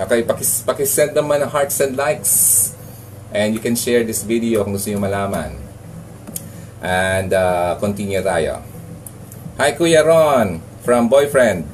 Okay, 0.00 0.24
pakis, 0.24 0.64
pakisend 0.64 1.12
naman 1.12 1.44
ng 1.44 1.52
hearts 1.52 1.76
and 1.84 1.92
likes. 1.92 2.32
And 3.36 3.52
you 3.52 3.60
can 3.60 3.76
share 3.76 4.00
this 4.00 4.24
video 4.24 4.64
kung 4.64 4.72
gusto 4.72 4.88
nyo 4.88 4.96
malaman. 4.96 5.60
And 6.80 7.28
uh, 7.28 7.76
continue 7.76 8.24
tayo. 8.24 8.64
Hi 9.60 9.76
Kuya 9.76 10.00
Ron 10.00 10.64
from 10.80 11.12
Boyfriend. 11.12 11.68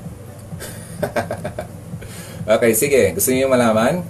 okay, 2.59 2.75
sige. 2.75 3.15
Gusto 3.15 3.31
niyo 3.31 3.47
malaman? 3.47 4.03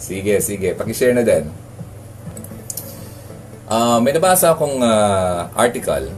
Sige, 0.00 0.40
sige. 0.40 0.72
Pakishare 0.72 1.12
na 1.12 1.20
din. 1.20 1.52
Uh, 3.68 4.00
may 4.00 4.16
nabasa 4.16 4.56
akong 4.56 4.80
uh, 4.80 5.52
article. 5.52 6.08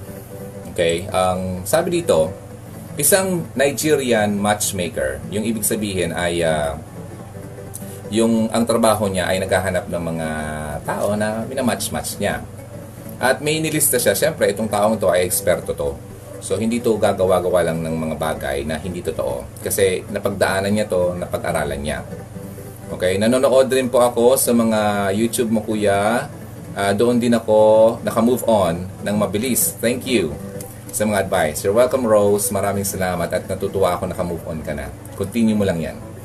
Okay, 0.70 1.10
ang 1.10 1.66
sabi 1.66 1.90
dito, 1.90 2.30
isang 2.94 3.50
Nigerian 3.58 4.38
matchmaker, 4.38 5.18
yung 5.34 5.42
ibig 5.42 5.66
sabihin 5.66 6.14
ay 6.14 6.46
uh, 6.46 6.78
yung 8.10 8.46
ang 8.54 8.62
trabaho 8.62 9.10
niya 9.10 9.26
ay 9.26 9.42
naghahanap 9.42 9.90
ng 9.90 10.02
mga 10.02 10.28
tao 10.86 11.18
na 11.18 11.42
minamatch-match 11.46 12.22
niya. 12.22 12.42
At 13.16 13.40
may 13.40 13.58
nilista 13.58 13.96
siya, 13.96 14.12
syempre 14.12 14.52
itong 14.52 14.68
taong 14.68 15.00
to 15.00 15.08
ay 15.08 15.24
eksperto 15.24 15.72
to. 15.72 15.96
So 16.44 16.60
hindi 16.60 16.78
to 16.78 17.00
gagawa-gawa 17.00 17.72
lang 17.72 17.82
ng 17.82 17.94
mga 17.96 18.16
bagay 18.20 18.58
na 18.68 18.78
hindi 18.78 19.00
totoo. 19.02 19.64
Kasi 19.64 20.04
napagdaanan 20.12 20.70
niya 20.70 20.86
to, 20.86 21.16
napag-aralan 21.16 21.80
niya. 21.80 22.04
Okay, 22.86 23.18
nanonood 23.18 23.66
rin 23.72 23.90
po 23.90 23.98
ako 23.98 24.38
sa 24.38 24.54
mga 24.54 25.10
YouTube 25.10 25.50
mo 25.50 25.64
kuya. 25.64 26.30
Uh, 26.76 26.92
doon 26.94 27.18
din 27.18 27.34
ako 27.34 27.98
naka-move 28.04 28.46
on 28.46 28.86
ng 29.02 29.16
mabilis. 29.16 29.74
Thank 29.80 30.06
you 30.06 30.36
sa 30.94 31.02
mga 31.02 31.26
advice. 31.26 31.66
You're 31.66 31.74
welcome 31.74 32.06
Rose. 32.06 32.52
Maraming 32.54 32.86
salamat 32.86 33.26
at 33.32 33.44
natutuwa 33.50 33.98
ako 33.98 34.12
naka-move 34.12 34.44
on 34.46 34.60
ka 34.62 34.70
na. 34.70 34.86
Continue 35.18 35.58
mo 35.58 35.66
lang 35.66 35.82
yan. 35.82 36.15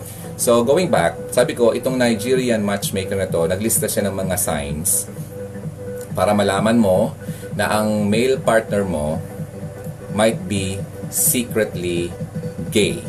So 0.41 0.65
going 0.65 0.89
back, 0.89 1.29
sabi 1.29 1.53
ko 1.53 1.69
itong 1.69 2.01
Nigerian 2.01 2.65
matchmaker 2.65 3.13
na 3.13 3.29
to, 3.29 3.45
naglista 3.45 3.85
siya 3.85 4.09
ng 4.09 4.25
mga 4.25 4.41
signs 4.41 5.05
para 6.17 6.33
malaman 6.33 6.81
mo 6.81 7.13
na 7.53 7.69
ang 7.69 8.09
male 8.09 8.41
partner 8.41 8.81
mo 8.81 9.21
might 10.17 10.41
be 10.49 10.81
secretly 11.13 12.09
gay. 12.73 13.05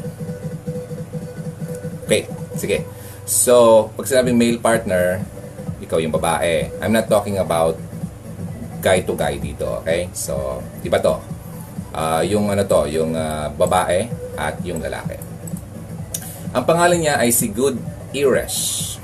Okay, 2.04 2.28
sige. 2.52 2.84
So, 3.24 3.88
pag 3.96 4.04
sinabing 4.04 4.36
male 4.36 4.60
partner, 4.60 5.24
ikaw 5.80 6.04
yung 6.04 6.12
babae. 6.12 6.68
I'm 6.84 6.92
not 6.92 7.08
talking 7.08 7.40
about 7.40 7.80
guy 8.84 9.08
to 9.08 9.16
guy 9.16 9.40
dito, 9.40 9.80
okay? 9.80 10.12
So, 10.12 10.60
iba 10.84 11.00
to. 11.00 11.16
Uh, 11.96 12.20
yung 12.28 12.52
ano 12.52 12.60
to, 12.68 12.84
yung 12.92 13.16
uh, 13.16 13.48
babae 13.56 14.04
at 14.36 14.60
yung 14.68 14.84
lalaki. 14.84 15.31
Ang 16.52 16.64
pangalan 16.68 17.00
niya 17.00 17.16
ay 17.16 17.32
si 17.32 17.48
Good 17.48 17.80
Irish. 18.12 19.00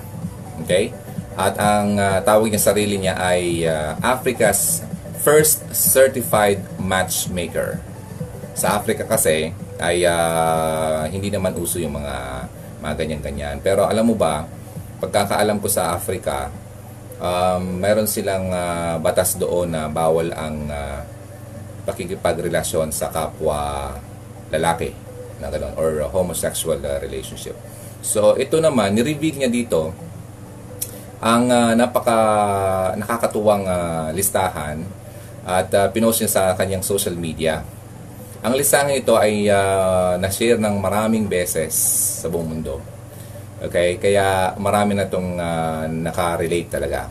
Okay? 0.64 0.92
At 1.32 1.56
ang 1.56 1.96
uh, 1.96 2.20
tawag 2.20 2.52
niya 2.52 2.60
sarili 2.60 3.00
niya 3.00 3.16
ay 3.16 3.64
uh, 3.64 3.96
Africa's 4.04 4.84
first 5.24 5.64
certified 5.72 6.60
matchmaker. 6.76 7.80
Sa 8.52 8.76
Africa 8.76 9.08
kasi 9.08 9.56
ay 9.80 10.04
uh, 10.04 11.08
hindi 11.08 11.32
naman 11.32 11.56
uso 11.56 11.80
yung 11.80 11.96
mga 11.96 12.44
mga 12.84 12.94
ganyan-ganyan. 13.00 13.56
Pero 13.64 13.88
alam 13.88 14.04
mo 14.04 14.12
ba, 14.12 14.44
pagkakaalam 15.00 15.56
ko 15.56 15.72
sa 15.72 15.96
Africa, 15.96 16.52
um, 17.16 17.80
meron 17.80 18.04
silang 18.04 18.52
uh, 18.52 19.00
batas 19.00 19.40
doon 19.40 19.72
na 19.72 19.88
bawal 19.88 20.36
ang 20.36 20.68
uh, 20.68 21.00
pakikipagrelasyon 21.88 22.92
sa 22.92 23.08
kapwa 23.08 23.96
lalaki 24.52 25.07
na 25.38 25.50
gano'n, 25.50 25.74
or 25.78 26.02
uh, 26.02 26.08
homosexual 26.10 26.78
uh, 26.82 26.98
relationship. 27.02 27.54
So 28.02 28.38
ito 28.38 28.58
naman, 28.62 28.94
ni-reveal 28.94 29.42
niya 29.42 29.50
dito 29.50 29.94
ang 31.18 31.50
uh, 31.50 31.74
napaka 31.74 32.18
nakakatuwang 32.94 33.66
uh, 33.66 34.14
listahan 34.14 34.86
at 35.42 35.66
uh, 35.74 35.90
pinost 35.90 36.22
niya 36.22 36.30
sa 36.30 36.42
kanyang 36.54 36.84
social 36.84 37.18
media. 37.18 37.66
Ang 38.38 38.54
listahan 38.54 38.94
ito 38.94 39.18
ay 39.18 39.50
uh, 39.50 40.14
na-share 40.22 40.62
ng 40.62 40.78
maraming 40.78 41.26
beses 41.26 41.74
sa 42.22 42.30
buong 42.30 42.54
mundo. 42.54 42.78
Okay, 43.58 43.98
kaya 43.98 44.54
marami 44.62 44.94
na 44.94 45.10
itong 45.10 45.34
uh, 45.34 45.90
nakarelate 45.90 46.70
talaga. 46.70 47.10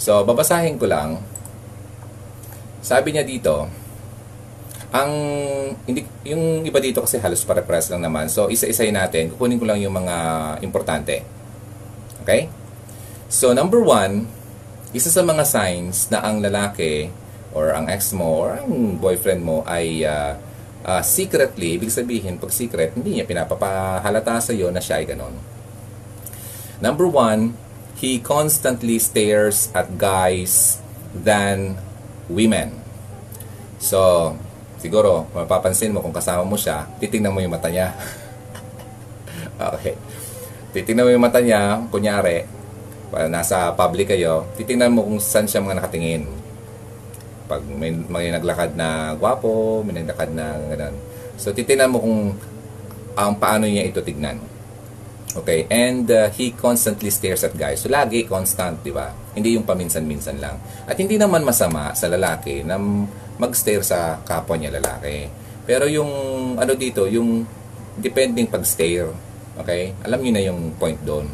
So, 0.00 0.24
babasahin 0.24 0.80
ko 0.80 0.88
lang. 0.88 1.20
Sabi 2.80 3.12
niya 3.12 3.28
dito, 3.28 3.68
ang 4.90 5.12
hindi 5.86 6.02
yung 6.26 6.66
iba 6.66 6.82
dito 6.82 6.98
kasi 7.06 7.22
halos 7.22 7.46
pare-pares 7.46 7.94
lang 7.94 8.02
naman. 8.02 8.26
So, 8.26 8.50
isa-isayin 8.50 8.98
natin. 8.98 9.30
Kukunin 9.30 9.62
ko 9.62 9.66
lang 9.70 9.78
yung 9.78 9.94
mga 9.94 10.16
importante. 10.66 11.22
Okay? 12.26 12.50
So, 13.30 13.54
number 13.54 13.78
one, 13.78 14.26
isa 14.90 15.06
sa 15.06 15.22
mga 15.22 15.46
signs 15.46 16.10
na 16.10 16.26
ang 16.26 16.42
lalaki 16.42 17.14
or 17.54 17.70
ang 17.70 17.86
ex 17.86 18.10
mo 18.10 18.46
or 18.46 18.58
ang 18.58 18.98
boyfriend 18.98 19.46
mo 19.46 19.62
ay 19.62 20.02
uh, 20.02 20.34
uh, 20.82 21.02
secretly, 21.06 21.78
ibig 21.78 21.94
sabihin, 21.94 22.42
pag 22.42 22.50
secret, 22.50 22.98
hindi 22.98 23.18
niya 23.18 23.26
pinapapahalata 23.30 24.42
sa 24.42 24.50
iyo 24.50 24.74
na 24.74 24.82
siya 24.82 24.98
ay 24.98 25.06
ganon. 25.06 25.38
Number 26.82 27.06
one, 27.06 27.54
he 28.02 28.18
constantly 28.18 28.98
stares 28.98 29.70
at 29.76 30.00
guys 30.00 30.82
than 31.14 31.78
women. 32.26 32.80
So, 33.78 34.34
siguro, 34.80 35.28
mapapansin 35.36 35.92
mo 35.92 36.00
kung 36.00 36.16
kasama 36.16 36.42
mo 36.42 36.56
siya, 36.56 36.88
titingnan 36.98 37.30
mo 37.30 37.44
yung 37.44 37.52
mata 37.52 37.68
niya. 37.68 37.92
okay. 39.76 39.94
Titingnan 40.72 41.06
mo 41.06 41.10
yung 41.12 41.24
mata 41.24 41.38
niya, 41.38 41.84
kunyari, 41.92 42.48
nasa 43.28 43.70
public 43.76 44.10
kayo, 44.16 44.48
titingnan 44.56 44.90
mo 44.90 45.04
kung 45.04 45.20
saan 45.20 45.44
siya 45.44 45.60
mga 45.60 45.84
nakatingin. 45.84 46.24
Pag 47.50 47.62
may, 47.66 47.92
may 47.92 48.32
naglakad 48.32 48.74
na 48.78 49.12
gwapo, 49.18 49.84
may 49.84 50.00
naglakad 50.00 50.32
na 50.32 50.56
ganun. 50.72 50.96
So, 51.36 51.52
titingnan 51.52 51.92
mo 51.92 51.98
kung 52.00 52.18
ang 53.18 53.34
um, 53.34 53.40
paano 53.42 53.66
niya 53.66 53.84
ito 53.90 54.00
tignan. 54.00 54.38
Okay? 55.36 55.66
And 55.70 56.10
uh, 56.10 56.30
he 56.34 56.50
constantly 56.56 57.12
stares 57.14 57.46
at 57.46 57.54
guys. 57.54 57.84
So, 57.84 57.92
lagi 57.92 58.26
constant, 58.26 58.82
di 58.82 58.90
ba? 58.90 59.14
Hindi 59.36 59.54
yung 59.54 59.66
paminsan-minsan 59.66 60.42
lang. 60.42 60.58
At 60.88 60.98
hindi 60.98 61.14
naman 61.14 61.46
masama 61.46 61.94
sa 61.94 62.10
lalaki 62.10 62.66
na 62.66 62.80
mag-stare 63.38 63.84
sa 63.86 64.18
kapwa 64.26 64.58
niya 64.58 64.74
lalaki. 64.74 65.30
Pero 65.64 65.86
yung 65.86 66.10
ano 66.58 66.72
dito, 66.74 67.06
yung 67.06 67.46
depending 68.00 68.50
pag-stare. 68.50 69.12
Okay? 69.60 69.94
Alam 70.02 70.18
niyo 70.24 70.32
na 70.34 70.42
yung 70.42 70.60
point 70.74 70.98
doon. 71.06 71.30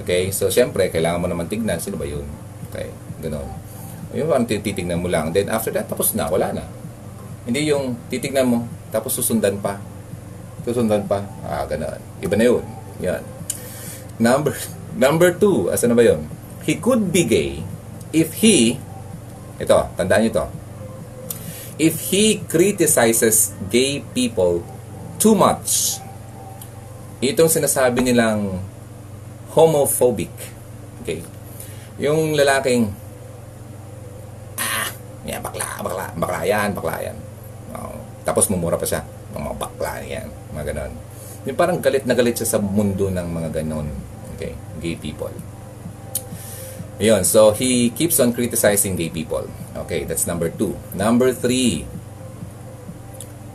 Okay? 0.00 0.32
So, 0.32 0.48
syempre, 0.48 0.88
kailangan 0.88 1.20
mo 1.20 1.28
naman 1.28 1.46
tignan. 1.52 1.78
Sino 1.78 2.00
ba 2.00 2.08
yun? 2.08 2.24
Okay? 2.72 2.88
Ganon. 3.20 3.48
Yung 4.12 4.28
parang 4.28 4.44
titignan 4.44 5.00
mo 5.00 5.08
lang. 5.08 5.32
Then, 5.32 5.48
after 5.48 5.72
that, 5.72 5.88
tapos 5.88 6.12
na. 6.12 6.28
Wala 6.28 6.52
na. 6.52 6.64
Hindi 7.42 7.68
yung 7.68 7.98
titignan 8.06 8.46
mo, 8.46 8.58
tapos 8.94 9.18
susundan 9.18 9.58
pa. 9.58 9.80
Susundan 10.62 11.02
pa. 11.10 11.26
Ah, 11.42 11.66
ganon. 11.66 11.98
Iba 12.22 12.38
na 12.38 12.46
yun. 12.46 12.62
Yan. 13.00 13.24
Number, 14.20 14.52
number 14.98 15.32
two, 15.32 15.72
asa 15.72 15.88
na 15.88 15.96
ba 15.96 16.04
yun? 16.04 16.28
He 16.66 16.76
could 16.76 17.10
be 17.10 17.24
gay 17.24 17.64
if 18.12 18.44
he, 18.44 18.76
ito, 19.56 19.78
tandaan 19.96 20.28
nyo 20.28 20.30
ito, 20.30 20.46
if 21.80 22.12
he 22.12 22.44
criticizes 22.46 23.56
gay 23.72 24.04
people 24.12 24.60
too 25.16 25.32
much. 25.32 25.98
Itong 27.22 27.48
sinasabi 27.48 28.04
nilang 28.04 28.60
homophobic. 29.56 30.32
Okay? 31.02 31.22
Yung 31.98 32.34
lalaking, 32.36 32.92
ah, 34.58 34.88
bakla, 35.42 35.68
bakla, 35.80 36.06
bakla 36.18 36.40
yan, 36.44 36.68
bakla 36.76 36.96
yan. 37.00 37.16
Oh, 37.72 37.96
tapos 38.26 38.50
mumura 38.52 38.76
pa 38.76 38.86
siya, 38.86 39.02
mga 39.32 39.54
bakla 39.56 39.92
yan, 40.04 40.28
mga 40.52 40.74
ganon. 40.74 40.92
Yung 41.46 41.58
parang 41.58 41.82
galit 41.82 42.06
na 42.06 42.14
galit 42.14 42.38
siya 42.38 42.56
sa 42.56 42.58
mundo 42.62 43.10
ng 43.10 43.26
mga 43.26 43.62
ganon. 43.62 43.90
Okay? 44.34 44.54
Gay 44.78 44.94
people. 44.94 45.34
Ayun, 47.02 47.26
so 47.26 47.50
he 47.50 47.90
keeps 47.90 48.22
on 48.22 48.30
criticizing 48.30 48.94
gay 48.94 49.10
people. 49.10 49.50
Okay, 49.74 50.06
that's 50.06 50.22
number 50.28 50.46
two. 50.46 50.78
Number 50.94 51.34
three, 51.34 51.82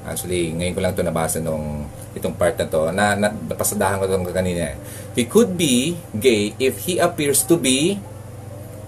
actually, 0.04 0.52
ngayon 0.52 0.74
ko 0.76 0.80
lang 0.84 0.92
ito 0.92 1.04
nabasa 1.06 1.40
nung 1.40 1.88
itong 2.12 2.36
part 2.36 2.60
na 2.60 2.68
to, 2.68 2.92
na, 2.92 3.16
na 3.16 3.32
napasadahan 3.32 4.02
ko 4.02 4.10
itong 4.10 4.28
kanina. 4.36 4.76
He 5.16 5.24
could 5.30 5.56
be 5.56 5.96
gay 6.12 6.60
if 6.60 6.90
he 6.90 7.00
appears 7.00 7.46
to 7.48 7.56
be, 7.56 8.02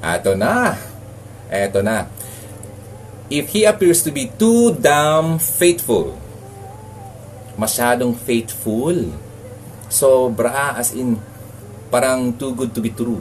eto 0.04 0.36
na, 0.36 0.76
eto 1.48 1.80
na, 1.80 2.10
if 3.32 3.54
he 3.56 3.64
appears 3.64 4.04
to 4.04 4.12
be 4.12 4.28
too 4.36 4.76
damn 4.76 5.40
faithful. 5.40 6.18
Masyadong 7.60 8.16
faithful. 8.16 9.12
Sobra, 9.92 10.80
as 10.80 10.96
in, 10.96 11.20
parang 11.92 12.32
too 12.40 12.56
good 12.56 12.72
to 12.72 12.80
be 12.80 12.96
true. 12.96 13.20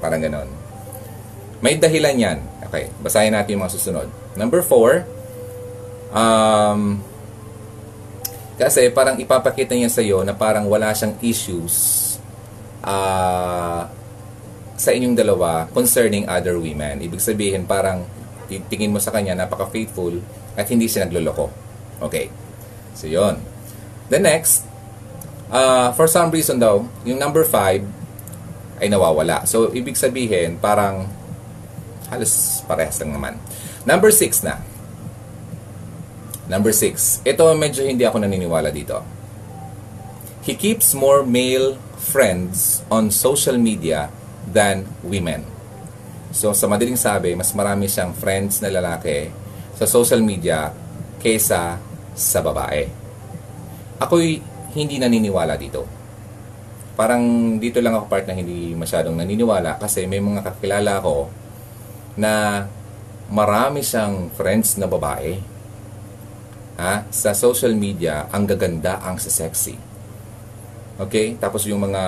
Parang 0.00 0.24
ganon. 0.24 0.48
May 1.60 1.76
dahilan 1.76 2.16
yan. 2.16 2.38
Okay, 2.64 2.88
basahin 3.04 3.36
natin 3.36 3.60
yung 3.60 3.68
mga 3.68 3.76
susunod. 3.76 4.08
Number 4.32 4.64
four, 4.64 5.04
um, 6.14 7.02
kasi 8.56 8.88
parang 8.92 9.16
ipapakita 9.16 9.72
niya 9.72 9.88
sa 9.88 10.00
iyo 10.00 10.20
na 10.20 10.36
parang 10.36 10.68
wala 10.68 10.92
siyang 10.92 11.16
issues 11.24 11.74
ah, 12.84 13.88
sa 14.76 14.90
inyong 14.92 15.16
dalawa 15.16 15.68
concerning 15.72 16.24
other 16.28 16.56
women. 16.56 17.00
Ibig 17.00 17.20
sabihin, 17.20 17.64
parang 17.64 18.04
tingin 18.48 18.92
mo 18.92 19.00
sa 19.00 19.12
kanya, 19.12 19.32
napaka-faithful 19.32 20.20
at 20.56 20.68
hindi 20.68 20.88
siya 20.88 21.04
nagloloko. 21.08 21.48
Okay. 22.04 22.28
So, 22.92 23.08
yun. 23.08 23.40
The 24.10 24.18
next, 24.18 24.66
uh, 25.54 25.94
for 25.94 26.10
some 26.10 26.34
reason 26.34 26.58
daw, 26.58 26.82
yung 27.06 27.22
number 27.22 27.46
5 27.46 28.82
ay 28.82 28.86
nawawala. 28.90 29.46
So, 29.46 29.70
ibig 29.70 29.94
sabihin, 29.94 30.58
parang 30.58 31.06
halos 32.10 32.66
parehas 32.66 32.98
lang 32.98 33.14
naman. 33.14 33.38
Number 33.86 34.10
6 34.10 34.42
na. 34.42 34.58
Number 36.50 36.74
6. 36.74 37.22
Ito 37.22 37.54
medyo 37.54 37.86
hindi 37.86 38.02
ako 38.02 38.26
naniniwala 38.26 38.74
dito. 38.74 39.06
He 40.42 40.58
keeps 40.58 40.90
more 40.90 41.22
male 41.22 41.78
friends 41.94 42.82
on 42.90 43.14
social 43.14 43.54
media 43.54 44.10
than 44.42 44.90
women. 45.06 45.46
So, 46.34 46.50
sa 46.50 46.66
madaling 46.66 46.98
sabi, 46.98 47.38
mas 47.38 47.54
marami 47.54 47.86
siyang 47.86 48.10
friends 48.10 48.58
na 48.58 48.74
lalaki 48.74 49.30
sa 49.78 49.86
social 49.86 50.18
media 50.18 50.74
kesa 51.22 51.78
sa 52.18 52.38
babae. 52.42 52.99
Ako'y 54.00 54.40
hindi 54.72 54.96
naniniwala 54.96 55.60
dito. 55.60 55.84
Parang 56.96 57.56
dito 57.60 57.84
lang 57.84 57.96
ako 57.96 58.08
part 58.08 58.24
na 58.24 58.32
hindi 58.32 58.72
masyadong 58.72 59.16
naniniwala 59.16 59.76
kasi 59.76 60.08
may 60.08 60.24
mga 60.24 60.40
kakilala 60.40 61.04
ko 61.04 61.28
na 62.16 62.64
marami 63.30 63.84
siyang 63.84 64.32
friends 64.32 64.80
na 64.80 64.88
babae. 64.88 65.38
Ha? 66.80 67.04
Sa 67.12 67.36
social 67.36 67.76
media, 67.76 68.24
ang 68.32 68.48
gaganda, 68.48 69.04
ang 69.04 69.20
sexy. 69.20 69.76
Okay? 70.96 71.36
Tapos 71.36 71.68
yung 71.68 71.84
mga 71.84 72.02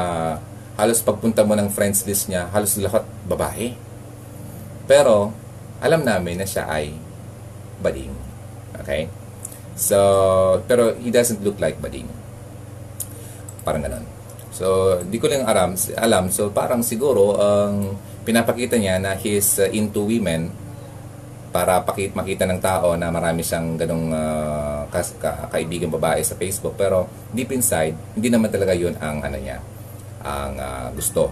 halos 0.81 1.05
pagpunta 1.05 1.45
mo 1.45 1.53
ng 1.53 1.69
friends 1.69 2.09
list 2.09 2.33
niya, 2.33 2.49
halos 2.51 2.81
lahat 2.81 3.05
babae. 3.29 3.77
Pero, 4.89 5.31
alam 5.79 6.03
namin 6.03 6.41
na 6.41 6.49
siya 6.49 6.67
ay 6.67 6.97
bading. 7.85 8.17
Okay? 8.81 9.22
So, 9.79 9.99
pero 10.69 10.97
he 11.01 11.09
doesn't 11.09 11.41
look 11.41 11.57
like 11.61 11.81
bading. 11.81 12.09
Parang 13.65 13.85
ganun. 13.85 14.05
So, 14.53 15.01
di 15.01 15.17
ko 15.17 15.33
lang 15.33 15.49
aram, 15.49 15.73
alam. 15.97 16.29
So, 16.29 16.53
parang 16.53 16.85
siguro, 16.85 17.41
ang 17.41 17.97
um, 17.97 18.13
pinapakita 18.23 18.79
niya 18.79 19.03
na 19.03 19.19
he's 19.19 19.59
uh, 19.59 19.67
into 19.71 20.07
women 20.07 20.53
para 21.53 21.85
pakit 21.85 22.17
makita 22.17 22.49
ng 22.49 22.59
tao 22.65 22.97
na 22.97 23.13
marami 23.13 23.45
siyang 23.45 23.77
ganong 23.77 24.09
uh, 24.09 24.89
ka, 24.89 25.05
ka, 25.21 25.31
kaibigan 25.53 25.93
babae 25.93 26.25
sa 26.25 26.33
Facebook 26.35 26.75
pero 26.81 27.05
deep 27.29 27.53
inside 27.53 27.93
hindi 28.17 28.33
naman 28.33 28.49
talaga 28.49 28.73
yun 28.73 28.97
ang 28.97 29.21
ano 29.21 29.37
niya 29.37 29.61
ang 30.25 30.57
uh, 30.57 30.89
gusto 30.97 31.29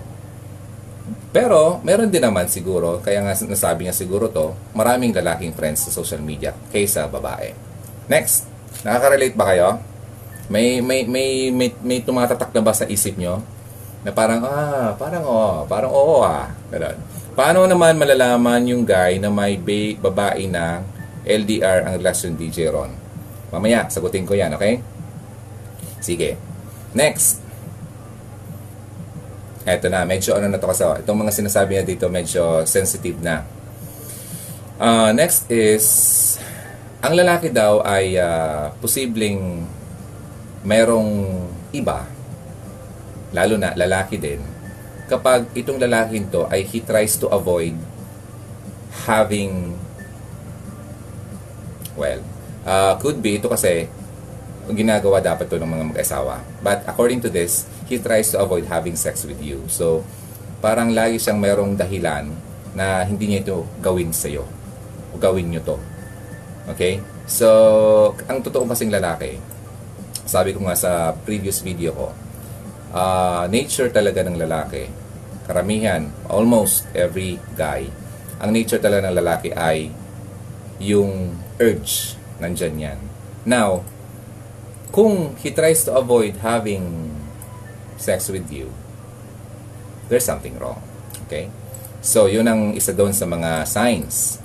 pero 1.32 1.80
meron 1.80 2.12
din 2.12 2.20
naman 2.20 2.52
siguro 2.52 3.00
kaya 3.00 3.24
nga 3.24 3.32
nasabi 3.48 3.88
niya 3.88 3.96
siguro 3.96 4.28
to 4.28 4.52
maraming 4.76 5.16
lalaking 5.16 5.56
friends 5.56 5.88
sa 5.88 5.90
social 5.90 6.20
media 6.20 6.52
kaysa 6.68 7.08
babae 7.08 7.69
next 8.10 8.50
nakaka-relate 8.82 9.38
ba 9.38 9.54
kayo 9.54 9.78
may 10.50 10.82
may 10.82 11.06
may 11.06 11.54
may, 11.54 11.70
may 11.78 12.02
tumatatak 12.02 12.50
na 12.50 12.60
ba 12.60 12.74
sa 12.74 12.90
isip 12.90 13.14
nyo 13.14 13.38
na 14.02 14.10
parang 14.10 14.42
ah 14.42 14.98
parang 14.98 15.22
oh 15.22 15.62
parang 15.70 15.92
oo 15.94 16.26
ah 16.26 16.50
ganun 16.74 16.98
Paano 17.40 17.62
naman 17.64 17.94
malalaman 17.94 18.66
yung 18.66 18.82
guy 18.82 19.22
na 19.22 19.30
may 19.30 19.56
babae 19.96 20.50
na 20.50 20.82
LDR 21.22 21.86
ang 21.86 21.94
relasyon 21.96 22.34
DJ 22.34 22.74
Ron? 22.74 22.90
Mamaya, 23.54 23.86
sagutin 23.86 24.26
ko 24.26 24.34
yan, 24.34 24.52
okay? 24.52 24.82
Sige. 26.02 26.34
Next. 26.92 27.40
Eto 29.62 29.86
na, 29.86 30.02
medyo 30.02 30.34
ano 30.34 30.50
na 30.50 30.58
to 30.58 30.66
kasi. 30.66 30.82
Itong 30.82 31.22
mga 31.22 31.32
sinasabi 31.32 31.78
niya 31.78 31.84
dito, 31.86 32.10
medyo 32.10 32.66
sensitive 32.66 33.22
na. 33.22 33.46
Uh, 34.76 35.14
next 35.16 35.46
is, 35.48 35.86
ang 37.00 37.12
lalaki 37.16 37.48
daw 37.48 37.80
ay 37.80 38.20
uh, 38.20 38.76
posibleng 38.76 39.64
merong 40.60 41.32
iba, 41.72 42.04
lalo 43.32 43.56
na 43.56 43.72
lalaki 43.72 44.20
din, 44.20 44.44
kapag 45.08 45.48
itong 45.56 45.80
lalaking 45.80 46.28
to 46.28 46.44
ay 46.52 46.60
he 46.60 46.84
tries 46.84 47.16
to 47.16 47.26
avoid 47.32 47.72
having 49.08 49.72
well, 51.96 52.20
uh, 52.68 52.94
could 53.00 53.24
be 53.24 53.40
ito 53.40 53.48
kasi 53.48 53.88
ginagawa 54.70 55.18
dapat 55.24 55.50
to 55.50 55.58
ng 55.58 55.66
mga 55.66 55.84
mag-asawa. 55.96 56.44
But 56.62 56.86
according 56.86 57.24
to 57.26 57.30
this, 57.32 57.66
he 57.90 57.98
tries 57.98 58.30
to 58.36 58.38
avoid 58.38 58.70
having 58.70 58.94
sex 58.94 59.26
with 59.26 59.42
you. 59.42 59.66
So, 59.66 60.06
parang 60.62 60.94
lagi 60.94 61.18
siyang 61.18 61.42
merong 61.42 61.74
dahilan 61.74 62.30
na 62.76 63.02
hindi 63.02 63.34
niya 63.34 63.42
ito 63.42 63.66
gawin 63.82 64.14
sa 64.14 64.30
iyo. 64.30 64.46
O 65.10 65.18
gawin 65.18 65.50
niyo 65.50 65.64
to. 65.66 65.76
Okay? 66.68 67.00
So, 67.24 67.48
ang 68.28 68.44
totoo 68.44 68.68
kasing 68.68 68.92
lalaki, 68.92 69.40
sabi 70.28 70.52
ko 70.52 70.66
nga 70.66 70.76
sa 70.76 71.16
previous 71.24 71.64
video 71.64 71.94
ko, 71.96 72.08
uh, 72.92 73.46
nature 73.48 73.88
talaga 73.88 74.20
ng 74.26 74.36
lalaki 74.36 75.00
karamihan, 75.50 76.14
almost 76.30 76.86
every 76.94 77.42
guy, 77.58 77.90
ang 78.38 78.54
nature 78.54 78.78
talaga 78.78 79.10
ng 79.10 79.18
lalaki 79.18 79.50
ay 79.50 79.90
yung 80.78 81.34
urge, 81.58 82.14
nandyan 82.38 82.78
yan. 82.78 82.98
Now, 83.42 83.82
kung 84.94 85.34
he 85.42 85.50
tries 85.50 85.82
to 85.90 85.92
avoid 85.98 86.38
having 86.38 87.10
sex 87.98 88.30
with 88.30 88.46
you, 88.54 88.70
there's 90.06 90.22
something 90.22 90.54
wrong. 90.62 90.78
Okay? 91.26 91.50
So, 91.98 92.30
yun 92.30 92.46
ang 92.46 92.78
isa 92.78 92.94
doon 92.94 93.12
sa 93.12 93.26
mga 93.26 93.66
signs. 93.66 94.38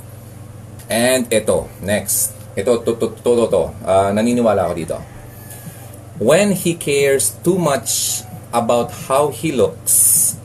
And 0.90 1.26
ito, 1.34 1.70
next. 1.82 2.38
Ito, 2.54 2.86
to, 2.86 2.94
to, 2.96 3.08
to, 3.18 3.32
to, 3.36 3.46
to. 3.50 3.64
Uh, 3.82 4.10
naniniwala 4.14 4.70
ako 4.70 4.74
dito. 4.78 4.98
When 6.22 6.56
he 6.56 6.78
cares 6.78 7.36
too 7.44 7.60
much 7.60 8.24
about 8.56 9.12
how 9.12 9.36
he 9.36 9.52
looks 9.52 10.38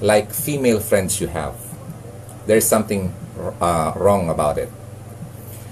like 0.00 0.32
female 0.32 0.80
friends 0.80 1.20
you 1.20 1.28
have. 1.28 1.52
There's 2.48 2.64
something 2.64 3.12
uh, 3.60 3.92
wrong 3.96 4.32
about 4.32 4.56
it. 4.56 4.72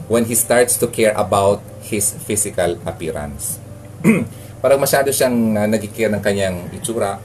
When 0.08 0.28
he 0.28 0.34
starts 0.34 0.76
to 0.84 0.87
care 0.88 1.16
about 1.16 1.64
his 1.81 2.12
physical 2.12 2.76
appearance. 2.84 3.56
Parang 4.62 4.78
masyado 4.78 5.08
siyang 5.10 5.56
uh, 5.56 5.66
nagkikare 5.66 6.12
ng 6.12 6.23
kanyang 6.23 6.56
itsura. 6.76 7.16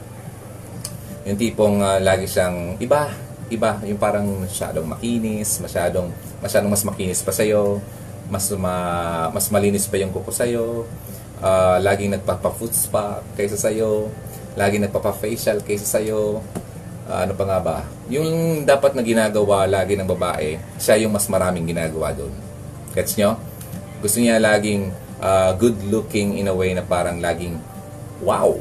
Yung 1.28 1.36
tipong 1.36 1.84
uh, 1.84 2.00
lagi 2.00 2.24
siyang 2.24 2.80
iba, 2.80 3.12
iba, 3.48 3.80
yung 3.84 4.00
parang 4.00 4.24
masyadong 4.44 4.84
makinis, 4.84 5.60
masyadong 5.60 6.12
masyadong 6.40 6.70
mas 6.70 6.84
makinis 6.84 7.20
pa 7.24 7.32
sa'yo, 7.32 7.80
mas 8.28 8.48
ma, 8.54 8.74
mas 9.32 9.48
malinis 9.48 9.88
pa 9.88 9.96
yung 9.96 10.12
kuko 10.12 10.28
sa'yo, 10.28 10.84
uh, 11.40 11.76
laging 11.80 12.12
nagpapa-foot 12.16 12.72
spa 12.76 13.24
kaysa 13.34 13.56
sa'yo, 13.56 14.12
laging 14.54 14.84
nagpapa-facial 14.88 15.64
kaysa 15.64 15.98
sa'yo, 15.98 16.44
uh, 17.08 17.18
ano 17.24 17.32
pa 17.32 17.44
nga 17.48 17.58
ba, 17.58 17.78
yung 18.12 18.62
dapat 18.68 18.92
na 18.92 19.02
ginagawa 19.02 19.64
lagi 19.64 19.96
ng 19.96 20.08
babae, 20.08 20.60
siya 20.76 21.00
yung 21.00 21.16
mas 21.16 21.24
maraming 21.26 21.64
ginagawa 21.64 22.12
doon. 22.12 22.32
Gets 22.92 23.16
nyo? 23.16 23.40
Gusto 23.98 24.20
niya 24.20 24.38
laging 24.38 24.92
uh, 25.18 25.52
good 25.56 25.76
looking 25.90 26.38
in 26.38 26.46
a 26.46 26.54
way 26.54 26.72
na 26.76 26.84
parang 26.84 27.18
laging 27.18 27.58
wow. 28.22 28.54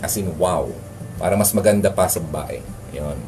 As 0.00 0.16
in 0.16 0.32
wow. 0.40 0.66
Para 1.20 1.36
mas 1.36 1.52
maganda 1.52 1.92
pa 1.92 2.08
sa 2.08 2.18
babae. 2.22 2.64
Yun. 2.96 3.18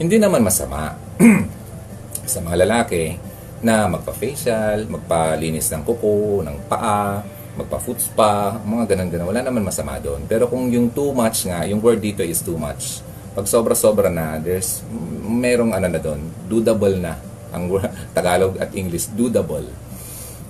Hindi 0.00 0.16
naman 0.16 0.40
masama 0.40 0.96
sa 2.32 2.40
mga 2.40 2.64
lalaki 2.64 3.20
na 3.60 3.84
magpa-facial, 3.84 4.88
magpalinis 4.88 5.68
ng 5.76 5.84
kuko, 5.84 6.40
ng 6.40 6.56
paa, 6.64 7.20
magpa-foot 7.60 8.00
spa, 8.00 8.56
mga 8.64 8.96
ganun-ganun. 8.96 9.28
Wala 9.28 9.44
naman 9.44 9.60
masama 9.60 10.00
doon. 10.00 10.24
Pero 10.24 10.48
kung 10.48 10.72
yung 10.72 10.88
too 10.88 11.12
much 11.12 11.44
nga, 11.44 11.68
yung 11.68 11.84
word 11.84 12.00
dito 12.00 12.24
is 12.24 12.40
too 12.40 12.56
much 12.56 13.04
pag 13.30 13.46
sobra-sobra 13.46 14.10
na, 14.10 14.42
there's 14.42 14.82
merong 15.22 15.70
ano 15.70 15.86
na 15.86 16.00
doon, 16.02 16.20
doable 16.50 16.98
na. 16.98 17.14
Ang 17.54 17.70
Tagalog 18.16 18.58
at 18.58 18.74
English, 18.74 19.10
doable. 19.14 19.70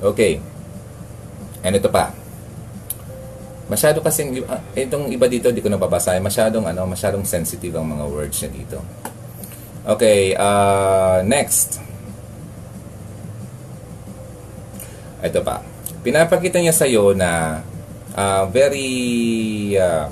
Okay. 0.00 0.40
And 1.60 1.76
ito 1.76 1.92
pa. 1.92 2.16
Masyado 3.68 4.00
kasing, 4.00 4.42
uh, 4.48 4.64
itong 4.74 5.12
iba 5.12 5.28
dito, 5.28 5.52
di 5.52 5.60
ko 5.62 5.68
nababasa, 5.68 6.16
masyadong, 6.18 6.66
ano, 6.66 6.88
masyadong 6.88 7.22
sensitive 7.22 7.76
ang 7.76 7.86
mga 7.86 8.04
words 8.08 8.36
niya 8.42 8.50
dito. 8.50 8.78
Okay, 9.80 10.36
uh, 10.36 11.24
next. 11.24 11.80
Ito 15.24 15.40
pa. 15.40 15.64
Pinapakita 16.00 16.60
niya 16.60 16.72
sa'yo 16.72 17.12
na 17.16 17.60
uh, 18.16 18.44
very 18.48 19.72
uh, 19.76 20.08